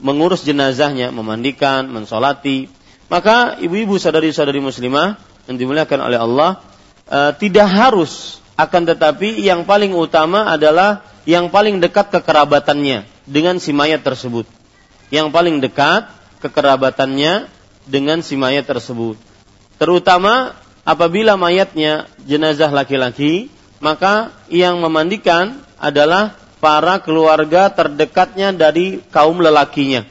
[0.00, 2.72] mengurus jenazahnya, memandikan, mensolati?
[3.12, 6.64] Maka ibu-ibu sadari-sadari muslimah yang dimuliakan oleh Allah,
[7.04, 8.40] e, tidak harus.
[8.56, 14.48] Akan tetapi yang paling utama adalah yang paling dekat kekerabatannya dengan si mayat tersebut.
[15.12, 16.08] Yang paling dekat
[16.40, 19.18] kekerabatannya dengan si mayat tersebut.
[19.78, 20.54] Terutama
[20.86, 23.50] apabila mayatnya jenazah laki-laki,
[23.82, 30.06] maka yang memandikan adalah para keluarga terdekatnya dari kaum lelakinya.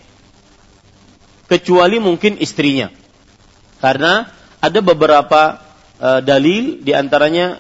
[1.48, 2.92] Kecuali mungkin istrinya.
[3.80, 4.28] Karena
[4.60, 5.64] ada beberapa
[5.96, 7.60] e, dalil di antaranya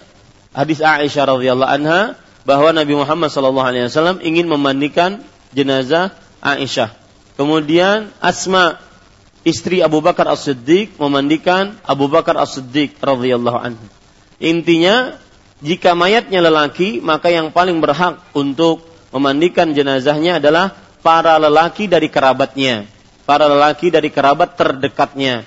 [0.51, 5.24] hadis Aisyah radhiyallahu anha bahwa Nabi Muhammad SAW ingin memandikan
[5.55, 6.12] jenazah
[6.43, 6.91] Aisyah.
[7.39, 8.80] Kemudian Asma
[9.42, 13.86] istri Abu Bakar As-Siddiq memandikan Abu Bakar As-Siddiq radhiyallahu anhu.
[14.42, 15.18] Intinya
[15.62, 18.82] jika mayatnya lelaki maka yang paling berhak untuk
[19.14, 20.74] memandikan jenazahnya adalah
[21.06, 22.89] para lelaki dari kerabatnya,
[23.26, 25.46] para lelaki dari kerabat terdekatnya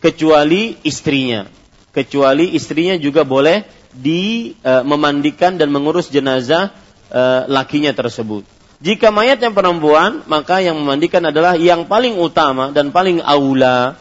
[0.00, 1.48] kecuali istrinya.
[1.94, 3.62] Kecuali istrinya juga boleh
[3.94, 6.74] di e, memandikan dan mengurus jenazah
[7.06, 8.42] e, lakinya tersebut.
[8.82, 13.98] Jika mayat yang perempuan, maka yang memandikan adalah yang paling utama dan paling aula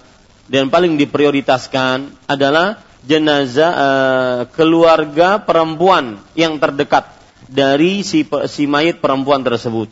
[0.49, 7.11] dan paling diprioritaskan adalah jenazah uh, keluarga perempuan yang terdekat
[7.47, 9.91] dari si si mayat perempuan tersebut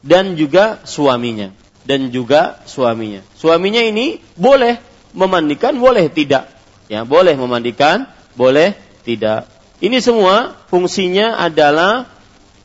[0.00, 1.52] dan juga suaminya
[1.86, 3.22] dan juga suaminya.
[3.38, 4.82] Suaminya ini boleh
[5.14, 6.50] memandikan, boleh tidak.
[6.90, 8.74] Ya, boleh memandikan, boleh
[9.06, 9.46] tidak.
[9.78, 12.10] Ini semua fungsinya adalah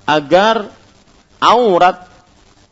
[0.09, 0.73] agar
[1.41, 2.05] aurat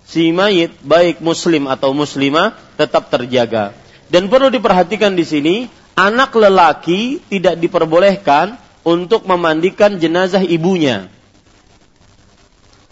[0.06, 3.74] si mayit baik muslim atau muslimah tetap terjaga.
[4.10, 5.56] Dan perlu diperhatikan di sini,
[5.98, 11.10] anak lelaki tidak diperbolehkan untuk memandikan jenazah ibunya.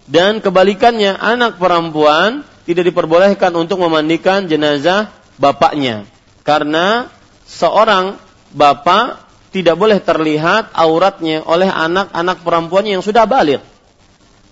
[0.07, 5.09] Dan kebalikannya, anak perempuan tidak diperbolehkan untuk memandikan jenazah
[5.41, 6.05] bapaknya.
[6.45, 7.11] Karena
[7.43, 8.15] seorang
[8.53, 13.63] bapak tidak boleh terlihat auratnya oleh anak-anak perempuannya yang sudah balik.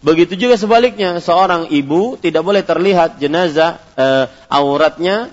[0.03, 4.07] Begitu juga sebaliknya, seorang ibu tidak boleh terlihat jenazah e,
[4.51, 5.31] auratnya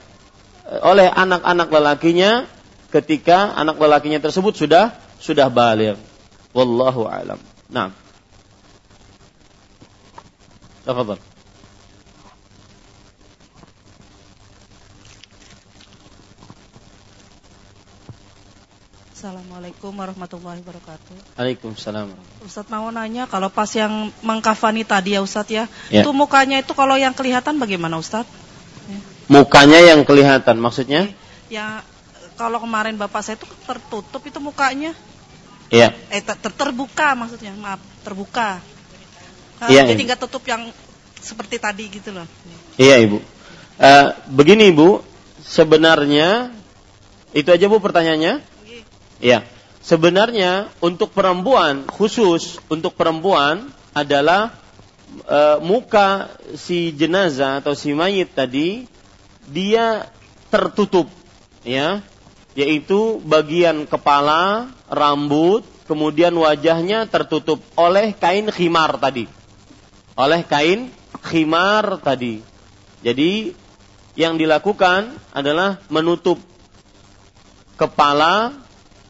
[0.65, 2.47] e, oleh anak-anak lelakinya
[2.93, 5.97] ketika anak lelakinya tersebut sudah sudah balik.
[6.53, 7.41] Wallahu alam.
[7.73, 7.93] Nah.
[10.85, 11.32] Tafadhal.
[19.23, 21.39] Assalamualaikum warahmatullahi wabarakatuh.
[21.39, 22.11] Waalaikumsalam.
[22.43, 26.03] Ustaz mau nanya kalau pas yang mengkafani tadi ya Ustaz ya, ya.
[26.03, 28.27] itu mukanya itu kalau yang kelihatan bagaimana Ustaz?
[28.91, 28.99] Ya.
[29.31, 31.07] Mukanya yang kelihatan maksudnya?
[31.47, 31.87] Ya
[32.35, 34.91] kalau kemarin bapak saya itu tertutup itu mukanya.
[35.70, 35.95] Iya.
[36.11, 38.59] Eh ter terbuka maksudnya, maaf, terbuka.
[39.70, 39.87] Iya.
[39.87, 40.66] Jadi nggak tutup yang
[41.23, 42.27] seperti tadi gitu loh.
[42.75, 43.23] Iya Ibu.
[43.79, 44.99] Uh, begini Ibu,
[45.47, 46.51] sebenarnya
[47.31, 48.51] itu aja Bu pertanyaannya?
[49.23, 49.47] Ya,
[49.79, 54.51] sebenarnya untuk perempuan khusus untuk perempuan adalah
[55.23, 56.27] e, muka
[56.59, 58.91] si jenazah atau si mayit tadi
[59.47, 60.11] dia
[60.51, 61.07] tertutup,
[61.62, 62.03] ya,
[62.59, 69.31] yaitu bagian kepala, rambut, kemudian wajahnya tertutup oleh kain khimar tadi,
[70.18, 70.91] oleh kain
[71.23, 72.43] khimar tadi.
[73.07, 73.55] Jadi
[74.18, 76.37] yang dilakukan adalah menutup
[77.81, 78.62] kepala,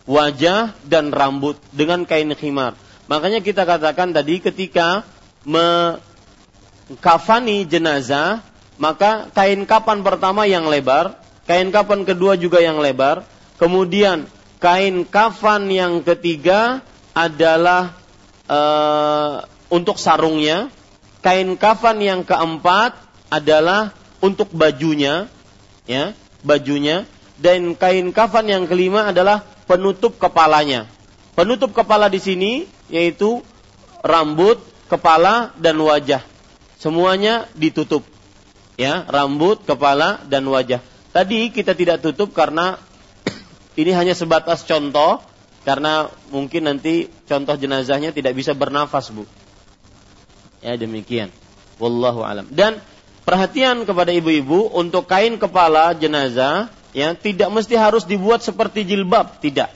[0.06, 2.74] wajah dan rambut dengan kain khimar.
[3.06, 5.04] Makanya kita katakan tadi ketika
[5.44, 5.98] mengkafani
[7.66, 8.40] jenazah,
[8.78, 13.26] maka kain kapan pertama yang lebar, kain kapan kedua juga yang lebar,
[13.58, 14.26] kemudian
[14.62, 16.82] kain kafan yang ketiga
[17.12, 17.94] adalah
[18.46, 18.60] e,
[19.68, 20.70] untuk sarungnya,
[21.20, 22.96] kain kafan yang keempat
[23.28, 23.92] adalah
[24.22, 25.26] untuk bajunya,
[25.84, 26.14] ya,
[26.46, 27.04] bajunya,
[27.42, 30.84] dan kain kafan yang kelima adalah penutup kepalanya.
[31.32, 33.40] Penutup kepala di sini yaitu
[34.04, 34.60] rambut,
[34.92, 36.20] kepala dan wajah.
[36.76, 38.04] Semuanya ditutup.
[38.76, 40.84] Ya, rambut, kepala dan wajah.
[41.16, 42.76] Tadi kita tidak tutup karena
[43.80, 45.24] ini hanya sebatas contoh
[45.64, 49.24] karena mungkin nanti contoh jenazahnya tidak bisa bernafas, Bu.
[50.60, 51.32] Ya, demikian.
[51.80, 52.44] Wallahu alam.
[52.52, 52.76] Dan
[53.24, 59.72] perhatian kepada ibu-ibu untuk kain kepala jenazah ya tidak mesti harus dibuat seperti jilbab, tidak.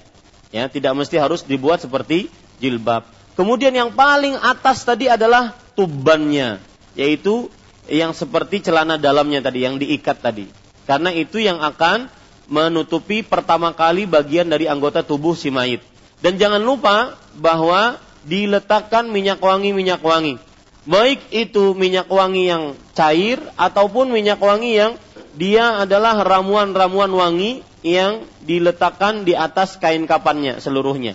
[0.54, 2.30] Ya, tidak mesti harus dibuat seperti
[2.62, 3.04] jilbab.
[3.36, 6.62] Kemudian yang paling atas tadi adalah tubannya,
[6.96, 7.52] yaitu
[7.90, 10.48] yang seperti celana dalamnya tadi yang diikat tadi.
[10.88, 12.08] Karena itu yang akan
[12.46, 15.82] menutupi pertama kali bagian dari anggota tubuh si mayit.
[16.22, 20.40] Dan jangan lupa bahwa diletakkan minyak wangi minyak wangi.
[20.86, 24.94] Baik itu minyak wangi yang cair ataupun minyak wangi yang
[25.36, 31.12] dia adalah ramuan-ramuan wangi yang diletakkan di atas kain kapannya seluruhnya.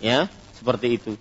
[0.00, 1.12] Ya, seperti itu.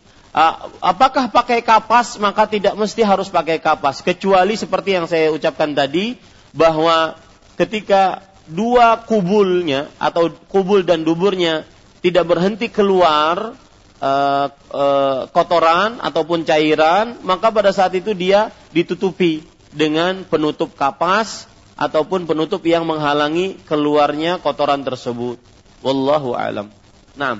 [0.79, 6.15] Apakah pakai kapas maka tidak mesti harus pakai kapas kecuali seperti yang saya ucapkan tadi
[6.55, 7.19] bahwa
[7.59, 11.67] ketika dua kubulnya atau kubul dan duburnya
[11.99, 13.57] tidak berhenti keluar
[13.99, 21.45] uh, uh, kotoran ataupun cairan maka pada saat itu dia ditutupi dengan penutup kapas
[21.79, 25.39] ataupun penutup yang menghalangi keluarnya kotoran tersebut.
[25.79, 26.67] Wallahu alam.
[27.15, 27.39] Naam.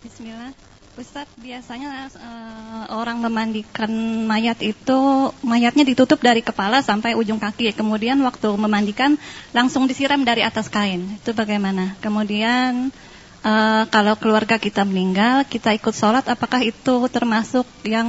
[0.00, 0.56] Bismillah.
[0.98, 3.86] Ustadz, biasanya uh, orang memandikan
[4.26, 7.70] mayat itu mayatnya ditutup dari kepala sampai ujung kaki.
[7.70, 9.14] Kemudian waktu memandikan
[9.54, 11.06] langsung disiram dari atas kain.
[11.22, 11.94] Itu bagaimana?
[12.02, 12.90] Kemudian
[13.46, 18.08] uh, kalau keluarga kita meninggal, kita ikut sholat, apakah itu termasuk yang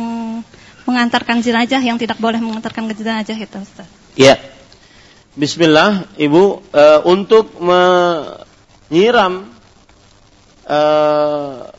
[0.89, 3.85] mengantarkan jenazah yang tidak boleh mengantarkan jenazah itu, Ustaz?
[4.17, 4.58] Iya.
[5.39, 9.47] Bismillah, Ibu, e, untuk menyiram
[10.67, 10.79] e,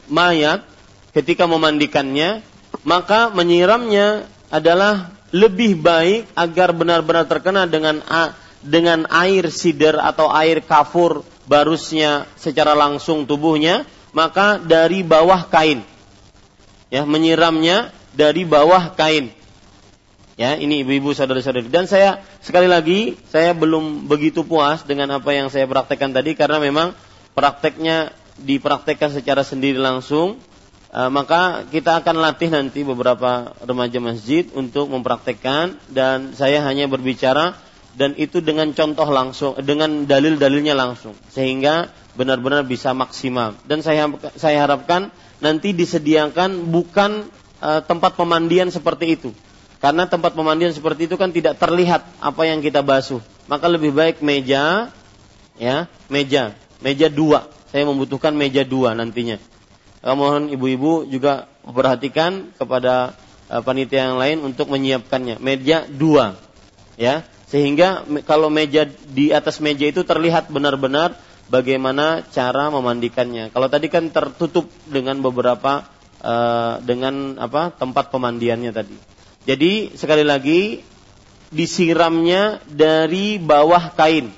[0.08, 0.64] mayat
[1.12, 2.40] ketika memandikannya,
[2.88, 8.32] maka menyiramnya adalah lebih baik agar benar-benar terkena dengan a,
[8.64, 13.84] dengan air sider atau air kafur barusnya secara langsung tubuhnya,
[14.16, 15.84] maka dari bawah kain.
[16.88, 19.36] Ya, menyiramnya dari bawah kain.
[20.40, 21.68] Ya, ini ibu-ibu saudara-saudari.
[21.68, 26.56] Dan saya sekali lagi saya belum begitu puas dengan apa yang saya praktekkan tadi karena
[26.56, 26.96] memang
[27.36, 30.40] prakteknya dipraktekkan secara sendiri langsung.
[30.88, 37.60] E, maka kita akan latih nanti beberapa remaja masjid untuk mempraktekkan dan saya hanya berbicara
[38.00, 43.60] dan itu dengan contoh langsung dengan dalil-dalilnya langsung sehingga benar-benar bisa maksimal.
[43.68, 44.08] Dan saya
[44.40, 45.12] saya harapkan
[45.44, 47.28] nanti disediakan bukan
[47.60, 49.36] e, tempat pemandian seperti itu
[49.80, 53.24] karena tempat pemandian seperti itu kan tidak terlihat apa yang kita basuh.
[53.48, 54.92] Maka lebih baik meja,
[55.56, 56.52] ya, meja,
[56.84, 57.48] meja dua.
[57.72, 59.40] Saya membutuhkan meja dua nantinya.
[60.04, 63.16] Eh, mohon ibu-ibu juga perhatikan kepada
[63.48, 65.40] uh, panitia yang lain untuk menyiapkannya.
[65.40, 66.36] Meja dua,
[67.00, 71.16] ya, sehingga kalau meja di atas meja itu terlihat benar-benar
[71.48, 73.48] bagaimana cara memandikannya.
[73.48, 75.88] Kalau tadi kan tertutup dengan beberapa
[76.20, 79.09] uh, dengan apa tempat pemandiannya tadi.
[79.48, 80.84] Jadi sekali lagi
[81.50, 84.30] disiramnya dari bawah kain.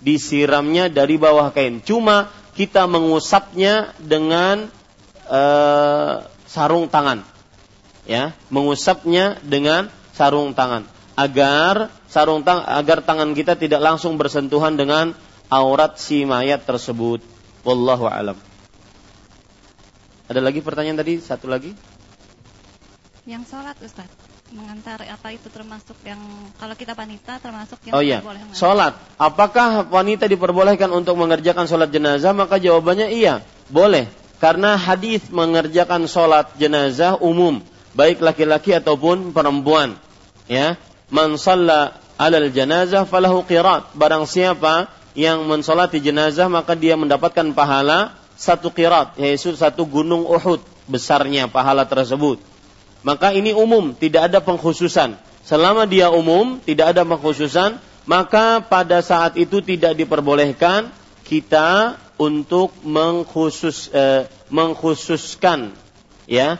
[0.00, 1.84] Disiramnya dari bawah kain.
[1.84, 4.72] Cuma kita mengusapnya dengan
[5.28, 7.22] uh, sarung tangan.
[8.08, 15.12] Ya, mengusapnya dengan sarung tangan agar sarung tang agar tangan kita tidak langsung bersentuhan dengan
[15.52, 17.20] aurat si mayat tersebut.
[17.68, 18.40] Wallahu alam.
[20.24, 21.20] Ada lagi pertanyaan tadi?
[21.20, 21.76] Satu lagi?
[23.28, 26.20] Yang sholat Ustaz mengantar apa itu termasuk yang
[26.56, 28.24] kalau kita wanita termasuk yang Oh iya.
[28.56, 28.96] Sholat.
[29.20, 32.32] Apakah wanita diperbolehkan untuk mengerjakan sholat jenazah?
[32.32, 34.08] Maka jawabannya iya, boleh.
[34.38, 37.58] Karena hadis mengerjakan sholat jenazah umum,
[37.92, 39.98] baik laki-laki ataupun perempuan.
[40.46, 40.78] Ya,
[41.10, 43.92] man shalla alal jenazah falahu qirat.
[43.98, 44.88] Barang siapa
[45.18, 51.82] yang mensolati jenazah maka dia mendapatkan pahala satu qirat, yaitu satu gunung Uhud besarnya pahala
[51.84, 52.38] tersebut.
[53.06, 55.14] Maka ini umum, tidak ada pengkhususan.
[55.46, 57.78] Selama dia umum, tidak ada pengkhususan,
[58.08, 60.90] maka pada saat itu tidak diperbolehkan
[61.22, 65.76] kita untuk mengkhusus eh, mengkhususkan
[66.26, 66.58] ya.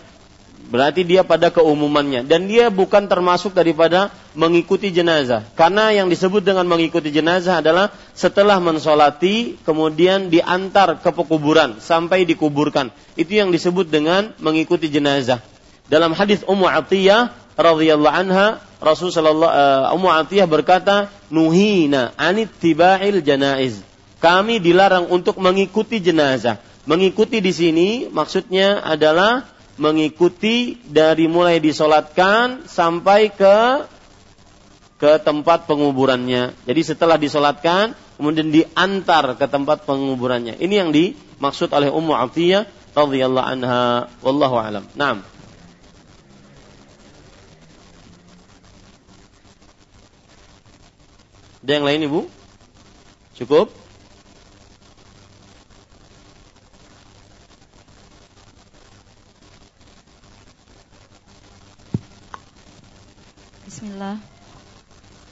[0.68, 2.28] Berarti dia pada keumumannya.
[2.28, 5.46] Dan dia bukan termasuk daripada mengikuti jenazah.
[5.56, 12.92] Karena yang disebut dengan mengikuti jenazah adalah setelah mensolati kemudian diantar ke pekuburan sampai dikuburkan.
[13.16, 15.40] Itu yang disebut dengan mengikuti jenazah
[15.88, 23.18] dalam hadis Ummu Atiyah radhiyallahu anha Rasul sallallahu uh, Ummu Atiyah berkata, "Nuhina anit tibail
[23.24, 23.82] janaiz."
[24.22, 26.62] Kami dilarang untuk mengikuti jenazah.
[26.86, 29.46] Mengikuti di sini maksudnya adalah
[29.78, 33.56] mengikuti dari mulai disolatkan sampai ke
[34.98, 36.58] ke tempat penguburannya.
[36.66, 40.58] Jadi setelah disolatkan, kemudian diantar ke tempat penguburannya.
[40.58, 42.66] Ini yang dimaksud oleh Ummu Atiyah
[42.98, 44.10] radhiyallahu anha.
[44.26, 44.84] Wallahu alam.
[44.98, 45.22] Naam.
[51.68, 52.20] Ada yang lain Ibu?
[53.36, 53.68] Cukup?
[63.68, 64.16] Bismillah.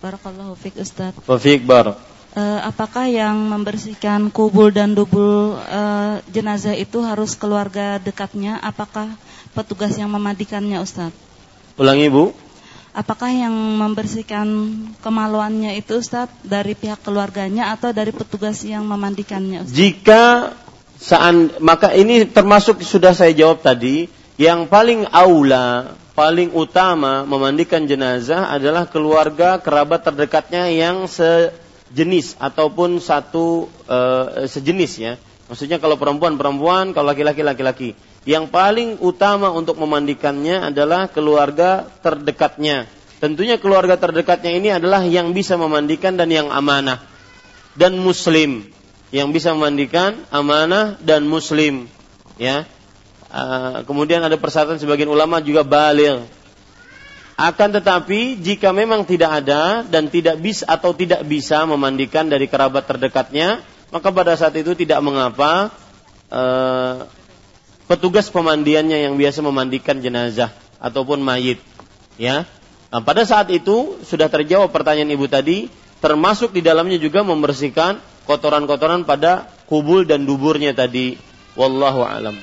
[0.05, 1.16] Barakallahu fiik Ustaz.
[1.24, 1.97] Wa fiik bar.
[2.37, 8.61] Uh, apakah yang membersihkan kubur dan dubur uh, jenazah itu harus keluarga dekatnya?
[8.61, 9.09] Apakah
[9.57, 11.16] petugas yang memandikannya Ustaz?
[11.80, 12.37] Ulangi Bu
[12.97, 14.49] apakah yang membersihkan
[15.05, 19.77] kemaluannya itu Ustaz dari pihak keluarganya atau dari petugas yang memandikannya Ustaz?
[19.77, 20.23] Jika
[20.97, 24.09] saat maka ini termasuk sudah saya jawab tadi,
[24.41, 33.69] yang paling aula, paling utama memandikan jenazah adalah keluarga kerabat terdekatnya yang sejenis ataupun satu
[33.85, 33.99] e,
[34.49, 35.15] sejenis ya.
[35.47, 37.91] Maksudnya kalau perempuan perempuan, kalau laki-laki laki-laki
[38.27, 42.91] yang paling utama untuk memandikannya adalah keluarga terdekatnya.
[43.23, 47.07] Tentunya keluarga terdekatnya ini adalah yang bisa memandikan dan yang amanah
[47.79, 48.67] dan muslim.
[49.15, 51.87] Yang bisa memandikan amanah dan muslim.
[52.35, 52.67] Ya.
[53.31, 56.27] Uh, kemudian ada persyaratan sebagian ulama juga balil.
[57.39, 62.91] Akan tetapi jika memang tidak ada dan tidak bisa atau tidak bisa memandikan dari kerabat
[62.91, 65.71] terdekatnya, maka pada saat itu tidak mengapa
[66.30, 67.07] uh,
[67.87, 70.50] petugas pemandiannya yang biasa memandikan jenazah
[70.83, 71.63] ataupun mayit.
[72.18, 72.45] Ya.
[72.91, 75.71] Nah, pada saat itu sudah terjawab pertanyaan ibu tadi,
[76.03, 81.18] termasuk di dalamnya juga membersihkan kotoran-kotoran pada kubul dan duburnya tadi.
[81.57, 82.37] Wallahu alam.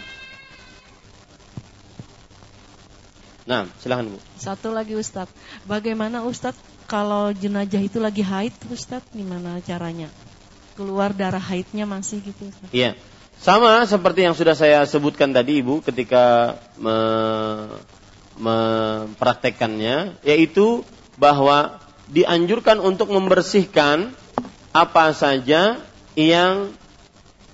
[3.44, 4.18] Nah, silahkan Bu.
[4.40, 5.36] Satu lagi Ustadz,
[5.68, 10.07] bagaimana Ustadz kalau jenazah itu lagi haid Ustadz, gimana caranya?
[10.74, 12.98] Keluar darah haidnya masih gitu Iya.
[13.38, 16.98] Sama seperti yang sudah saya sebutkan tadi Ibu ketika me,
[18.40, 20.82] mempraktekannya yaitu
[21.20, 21.78] bahwa
[22.10, 24.16] dianjurkan untuk membersihkan
[24.74, 25.78] apa saja
[26.18, 26.74] yang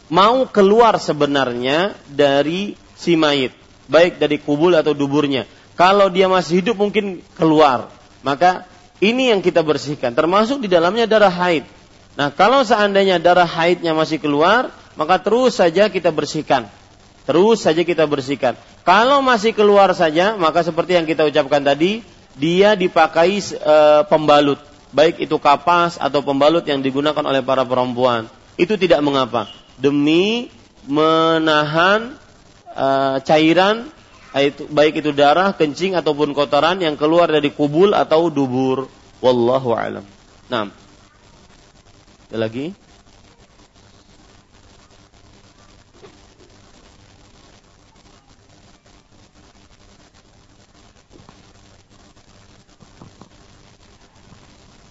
[0.08, 3.52] mau keluar sebenarnya dari si mayit,
[3.88, 5.46] baik dari kubul atau duburnya.
[5.80, 7.88] Kalau dia masih hidup mungkin keluar.
[8.20, 8.68] Maka
[9.00, 11.64] ini yang kita bersihkan, termasuk di dalamnya darah haid.
[12.20, 16.68] Nah, kalau seandainya darah haidnya masih keluar, maka terus saja kita bersihkan.
[17.24, 18.60] Terus saja kita bersihkan.
[18.84, 22.04] Kalau masih keluar saja, maka seperti yang kita ucapkan tadi,
[22.36, 23.76] dia dipakai e,
[24.12, 24.60] pembalut,
[24.92, 28.28] baik itu kapas atau pembalut yang digunakan oleh para perempuan.
[28.60, 29.48] Itu tidak mengapa.
[29.80, 30.52] Demi
[30.92, 32.20] menahan
[32.68, 32.88] e,
[33.24, 33.96] cairan
[34.76, 38.92] baik itu darah, kencing ataupun kotoran yang keluar dari kubul atau dubur.
[39.24, 40.04] Wallahu alam.
[40.52, 40.89] Nah.
[42.30, 42.70] Ada lagi?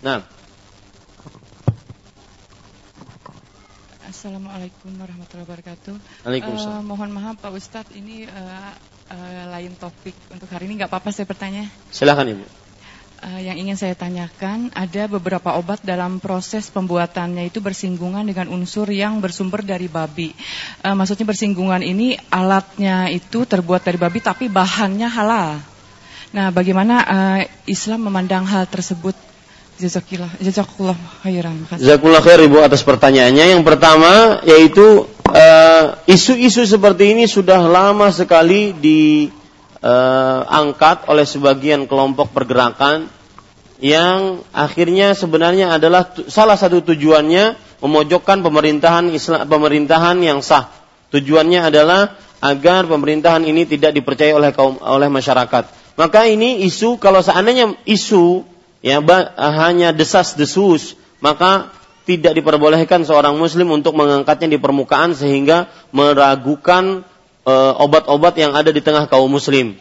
[0.03, 0.27] Nah.
[4.03, 5.95] Assalamualaikum warahmatullahi wabarakatuh.
[6.27, 6.83] Waalaikumsalam.
[6.83, 8.75] Uh, mohon maaf Pak Ustadz, ini uh,
[9.15, 10.83] uh, lain topik untuk hari ini.
[10.83, 11.71] nggak apa-apa saya bertanya?
[11.95, 12.68] Silakan Ibu.
[13.19, 18.87] Uh, yang ingin saya tanyakan, ada beberapa obat dalam proses pembuatannya itu bersinggungan dengan unsur
[18.95, 20.31] yang bersumber dari babi.
[20.87, 25.59] Uh, maksudnya bersinggungan ini alatnya itu terbuat dari babi, tapi bahannya halal.
[26.31, 29.19] Nah, bagaimana uh, Islam memandang hal tersebut?
[29.83, 31.67] Jazakillah, jazakallah khairan.
[31.75, 33.59] Jazakallah khair Ibu atas pertanyaannya.
[33.59, 35.11] Yang pertama yaitu
[36.07, 39.31] isu-isu uh, seperti ini sudah lama sekali di
[39.83, 43.11] uh, angkat oleh sebagian kelompok pergerakan
[43.79, 50.67] yang akhirnya sebenarnya adalah salah satu tujuannya memojokkan pemerintahan Islam pemerintahan yang sah.
[51.15, 55.95] Tujuannya adalah agar pemerintahan ini tidak dipercaya oleh kaum oleh masyarakat.
[55.99, 58.47] Maka ini isu kalau seandainya isu
[58.83, 59.03] ya
[59.39, 61.75] hanya desas-desus, maka
[62.07, 67.03] tidak diperbolehkan seorang muslim untuk mengangkatnya di permukaan sehingga meragukan
[67.79, 69.77] obat-obat yang ada di tengah kaum muslim.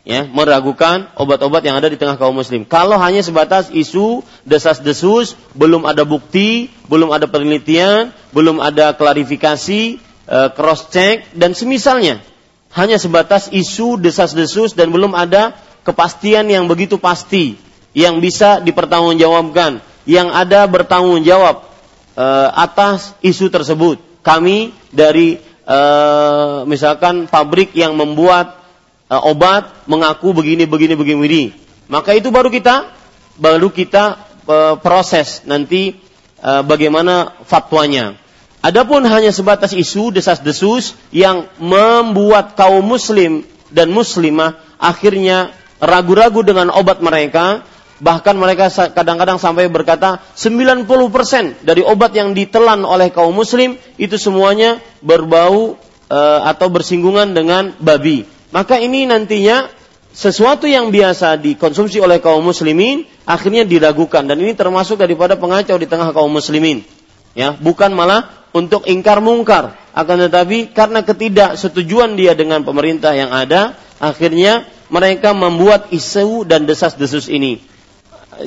[0.00, 2.64] Ya, meragukan obat-obat yang ada di tengah kaum muslim.
[2.64, 10.48] Kalau hanya sebatas isu desas-desus, belum ada bukti, belum ada penelitian, belum ada klarifikasi, uh,
[10.56, 12.24] cross check dan semisalnya.
[12.72, 15.52] Hanya sebatas isu desas-desus dan belum ada
[15.84, 17.58] kepastian yang begitu pasti
[17.92, 21.66] yang bisa dipertanggungjawabkan, yang ada bertanggung jawab
[22.14, 23.98] uh, atas isu tersebut.
[24.22, 25.40] Kami dari
[25.70, 28.58] uh, misalkan pabrik yang membuat
[29.06, 31.44] uh, obat mengaku begini begini begini begini.
[31.86, 32.90] Maka itu baru kita
[33.38, 34.18] baru kita
[34.50, 35.94] uh, proses nanti
[36.42, 38.18] uh, bagaimana fatwanya.
[38.60, 43.40] Adapun hanya sebatas isu desas-desus yang membuat kaum muslim
[43.72, 47.64] dan muslimah akhirnya ragu-ragu dengan obat mereka,
[48.00, 54.80] bahkan mereka kadang-kadang sampai berkata 90% dari obat yang ditelan oleh kaum muslim itu semuanya
[55.04, 55.76] berbau
[56.08, 58.24] e, atau bersinggungan dengan babi.
[58.50, 59.68] Maka ini nantinya
[60.10, 65.86] sesuatu yang biasa dikonsumsi oleh kaum muslimin akhirnya diragukan dan ini termasuk daripada pengacau di
[65.86, 66.82] tengah kaum muslimin.
[67.30, 73.78] Ya, bukan malah untuk ingkar mungkar, akan tetapi karena ketidaksetujuan dia dengan pemerintah yang ada,
[74.02, 77.62] akhirnya mereka membuat isu dan desas-desus ini.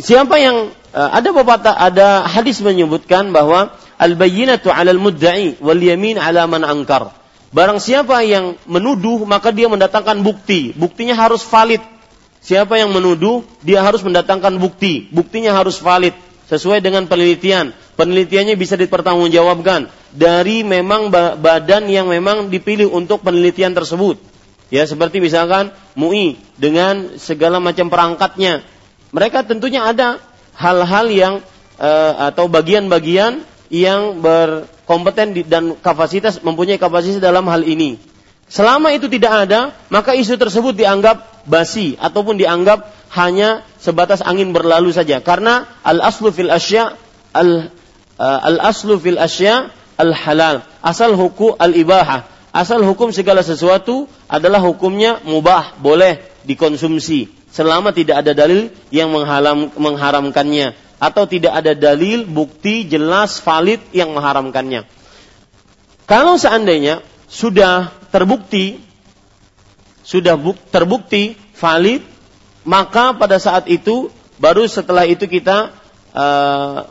[0.02, 6.50] Siapa yang eh, ada pepatah ada hadis menyebutkan bahwa al-bayyinatu 'alal mudda'i wal yamin 'ala
[6.50, 7.14] man angkar.
[7.54, 10.74] Barang siapa yang menuduh, maka dia mendatangkan bukti.
[10.74, 11.86] Buktinya harus valid.
[12.42, 15.06] Siapa yang menuduh, dia harus mendatangkan bukti.
[15.14, 16.18] Buktinya harus valid.
[16.50, 17.70] Sesuai dengan penelitian.
[17.94, 19.86] Penelitiannya bisa dipertanggungjawabkan.
[20.18, 24.18] Dari memang badan yang memang dipilih untuk penelitian tersebut.
[24.74, 28.66] Ya, seperti misalkan MUI dengan segala macam perangkatnya.
[29.14, 30.18] Mereka tentunya ada
[30.58, 31.34] hal-hal yang
[31.78, 38.02] uh, atau bagian-bagian yang berkompeten dan kapasitas mempunyai kapasitas dalam hal ini.
[38.50, 44.90] Selama itu tidak ada, maka isu tersebut dianggap basi ataupun dianggap hanya sebatas angin berlalu
[44.90, 45.22] saja.
[45.22, 46.98] Karena al aslu fil asya
[47.38, 47.70] al
[48.18, 50.66] uh, al aslu fil asya al halal.
[50.82, 52.26] Asal hukum al ibahah.
[52.50, 59.70] Asal hukum segala sesuatu adalah hukumnya mubah, boleh dikonsumsi selama tidak ada dalil yang mengharam,
[59.78, 64.90] mengharamkannya atau tidak ada dalil bukti jelas valid yang mengharamkannya.
[66.10, 68.82] Kalau seandainya sudah terbukti
[70.04, 70.36] sudah
[70.70, 72.04] terbukti valid
[72.68, 75.74] maka pada saat itu baru setelah itu kita
[76.14, 76.86] uh,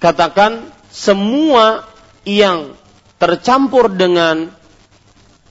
[0.00, 1.84] katakan semua
[2.24, 2.78] yang
[3.20, 4.50] tercampur dengan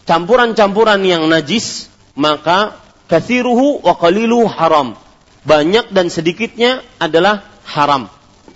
[0.09, 2.80] campuran-campuran yang najis maka
[3.11, 4.95] kathiruhu wa qaliluhu haram
[5.41, 8.07] banyak dan sedikitnya adalah haram.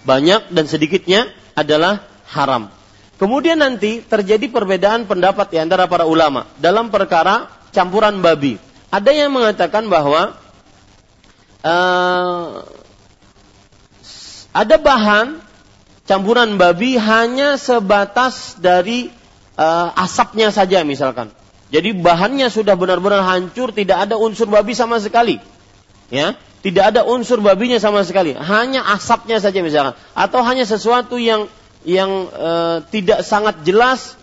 [0.06, 2.70] Banyak dan sedikitnya adalah haram.
[3.18, 8.62] Kemudian nanti terjadi perbedaan pendapat di antara para ulama dalam perkara campuran babi.
[8.94, 10.38] Ada yang mengatakan bahwa
[11.66, 12.62] uh,
[14.54, 15.42] ada bahan
[16.06, 19.10] campuran babi hanya sebatas dari
[19.58, 21.34] uh, asapnya saja misalkan.
[21.74, 25.42] Jadi bahannya sudah benar-benar hancur, tidak ada unsur babi sama sekali.
[26.14, 31.46] Ya, tidak ada unsur babinya sama sekali, hanya asapnya saja misalkan, atau hanya sesuatu yang
[31.86, 32.52] yang e,
[32.90, 34.18] tidak sangat jelas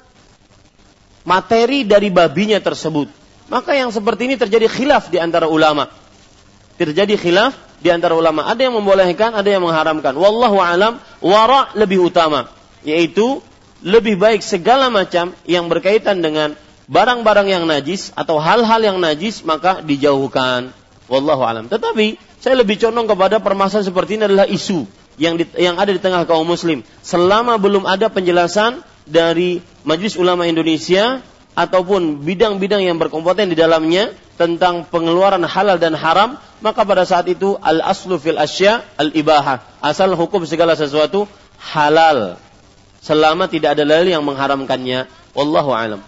[1.23, 3.07] materi dari babinya tersebut.
[3.47, 5.87] Maka yang seperti ini terjadi khilaf di antara ulama.
[6.79, 8.47] Terjadi khilaf di antara ulama.
[8.51, 10.19] Ada yang membolehkan, ada yang mengharamkan.
[10.19, 12.51] Wallahu alam, wara lebih utama,
[12.83, 13.39] yaitu
[13.87, 16.59] lebih baik segala macam yang berkaitan dengan
[16.93, 20.77] barang-barang yang najis atau hal-hal yang najis maka dijauhkan.
[21.09, 21.67] Wallahu alam.
[21.73, 24.83] Tetapi Saya lebih condong kepada permasalahan seperti ini adalah isu
[25.15, 26.83] yang di, yang ada di tengah kaum muslim.
[26.99, 31.23] Selama belum ada penjelasan dari Majelis Ulama Indonesia
[31.55, 37.55] ataupun bidang-bidang yang berkompeten di dalamnya tentang pengeluaran halal dan haram, maka pada saat itu
[37.63, 39.63] al aslu fil asya al ibahah.
[39.79, 41.31] Asal hukum segala sesuatu
[41.63, 42.43] halal
[42.99, 45.07] selama tidak ada dalil yang mengharamkannya.
[45.39, 46.03] Wallahu alam.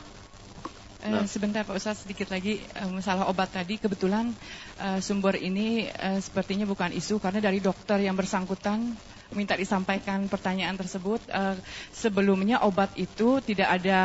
[1.04, 3.76] Uh, sebentar Pak Ustaz sedikit lagi uh, masalah obat tadi.
[3.76, 4.32] Kebetulan
[4.80, 8.96] uh, sumber ini uh, sepertinya bukan isu karena dari dokter yang bersangkutan
[9.36, 11.20] minta disampaikan pertanyaan tersebut.
[11.28, 11.60] Uh,
[11.92, 14.00] sebelumnya obat itu tidak ada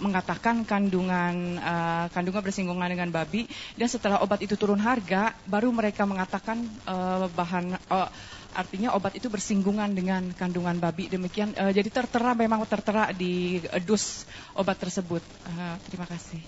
[0.00, 3.44] mengatakan kandungan uh, kandungan bersinggungan dengan babi.
[3.76, 8.08] Dan setelah obat itu turun harga baru mereka mengatakan uh, bahan uh,
[8.52, 11.08] artinya obat itu bersinggungan dengan kandungan babi.
[11.08, 14.24] Demikian uh, jadi tertera memang tertera di dus
[14.56, 15.20] obat tersebut.
[15.48, 16.40] Uh, terima kasih.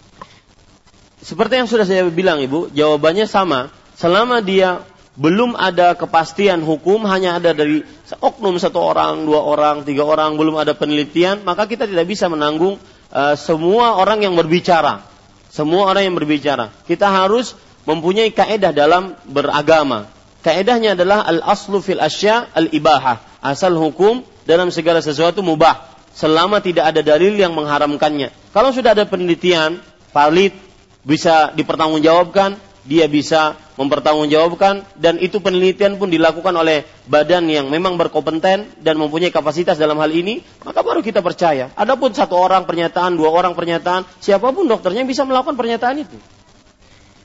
[1.24, 3.72] Seperti yang sudah saya bilang ibu jawabannya sama.
[3.94, 7.86] Selama dia belum ada kepastian hukum hanya ada dari
[8.18, 12.82] oknum satu orang dua orang tiga orang belum ada penelitian maka kita tidak bisa menanggung
[13.14, 15.06] uh, semua orang yang berbicara.
[15.55, 16.74] Semua orang yang berbicara.
[16.82, 17.55] Kita harus
[17.86, 20.10] mempunyai kaedah dalam beragama
[20.44, 23.24] Kaedahnya adalah al aslu fil asya al ibahah.
[23.40, 28.28] Asal hukum dalam segala sesuatu mubah selama tidak ada dalil yang mengharamkannya.
[28.52, 29.80] Kalau sudah ada penelitian
[30.12, 30.52] valid
[31.00, 38.68] bisa dipertanggungjawabkan, dia bisa mempertanggungjawabkan dan itu penelitian pun dilakukan oleh badan yang memang berkompeten
[38.78, 41.72] dan mempunyai kapasitas dalam hal ini, maka baru kita percaya.
[41.74, 46.16] Adapun satu orang pernyataan, dua orang pernyataan, siapa pun dokternya bisa melakukan pernyataan itu.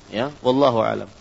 [0.09, 1.18] Ya, wallahu alam.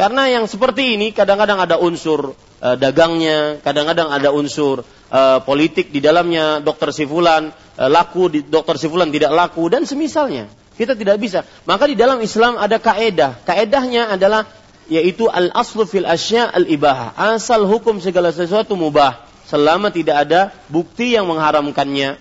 [0.00, 4.80] Karena yang seperti ini kadang-kadang ada unsur uh, dagangnya, kadang-kadang ada unsur
[5.12, 10.48] uh, politik di dalamnya, dokter sifulan uh, laku, di, dokter sifulan tidak laku dan semisalnya.
[10.72, 11.44] Kita tidak bisa.
[11.68, 13.44] Maka di dalam Islam ada kaedah.
[13.44, 14.48] Kaedahnya adalah
[14.88, 17.12] yaitu al aslu fil asya al ibahah.
[17.36, 22.16] Asal hukum segala sesuatu mubah selama tidak ada bukti yang mengharamkannya.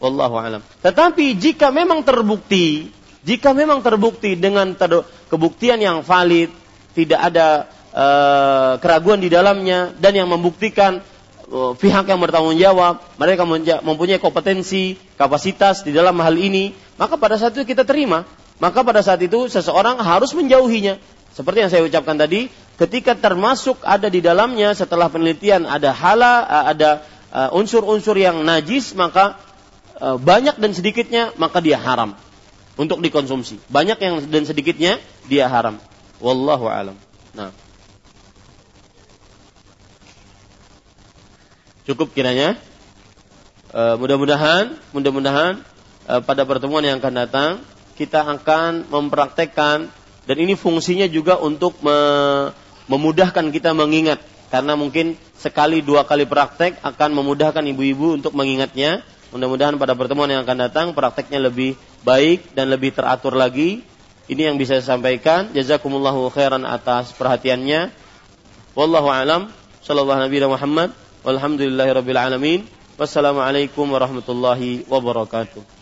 [0.00, 0.64] Wallahu alam.
[0.80, 2.88] Tetapi jika memang terbukti,
[3.20, 6.48] jika memang terbukti dengan ter kebuktian yang valid,
[6.98, 10.98] tidak ada uh, keraguan di dalamnya dan yang membuktikan
[11.46, 13.46] uh, pihak yang bertanggung jawab mereka
[13.86, 18.26] mempunyai kompetensi kapasitas di dalam hal ini maka pada saat itu kita terima.
[18.58, 20.98] Maka pada saat itu seseorang harus menjauhinya.
[21.30, 26.64] Seperti yang saya ucapkan tadi ketika termasuk ada di dalamnya setelah penelitian ada hala eh,
[26.74, 26.90] ada
[27.54, 29.38] unsur-unsur yang najis maka
[30.00, 32.18] banyak dan sedikitnya maka dia haram
[32.74, 33.62] untuk dikonsumsi.
[33.70, 34.98] Banyak yang dan sedikitnya
[35.30, 35.78] dia haram
[36.18, 36.96] Wallahu alam.
[37.34, 37.54] Nah.
[41.86, 42.58] Cukup kiranya.
[43.70, 45.62] E, mudah-mudahan, mudah-mudahan
[46.04, 47.50] e, pada pertemuan yang akan datang
[47.94, 49.90] kita akan mempraktekkan
[50.28, 51.96] dan ini fungsinya juga untuk me,
[52.86, 59.06] memudahkan kita mengingat karena mungkin sekali dua kali praktek akan memudahkan ibu-ibu untuk mengingatnya.
[59.28, 63.84] Mudah-mudahan pada pertemuan yang akan datang prakteknya lebih baik dan lebih teratur lagi
[64.28, 65.48] ini yang bisa saya sampaikan.
[65.56, 67.88] Jazakumullahu khairan atas perhatiannya.
[68.76, 69.48] Wallahu alam.
[69.80, 70.92] Sallallahu Nabi Muhammad.
[71.24, 72.68] Walhamdulillahi Alamin.
[73.00, 75.77] Wassalamualaikum warahmatullahi wabarakatuh.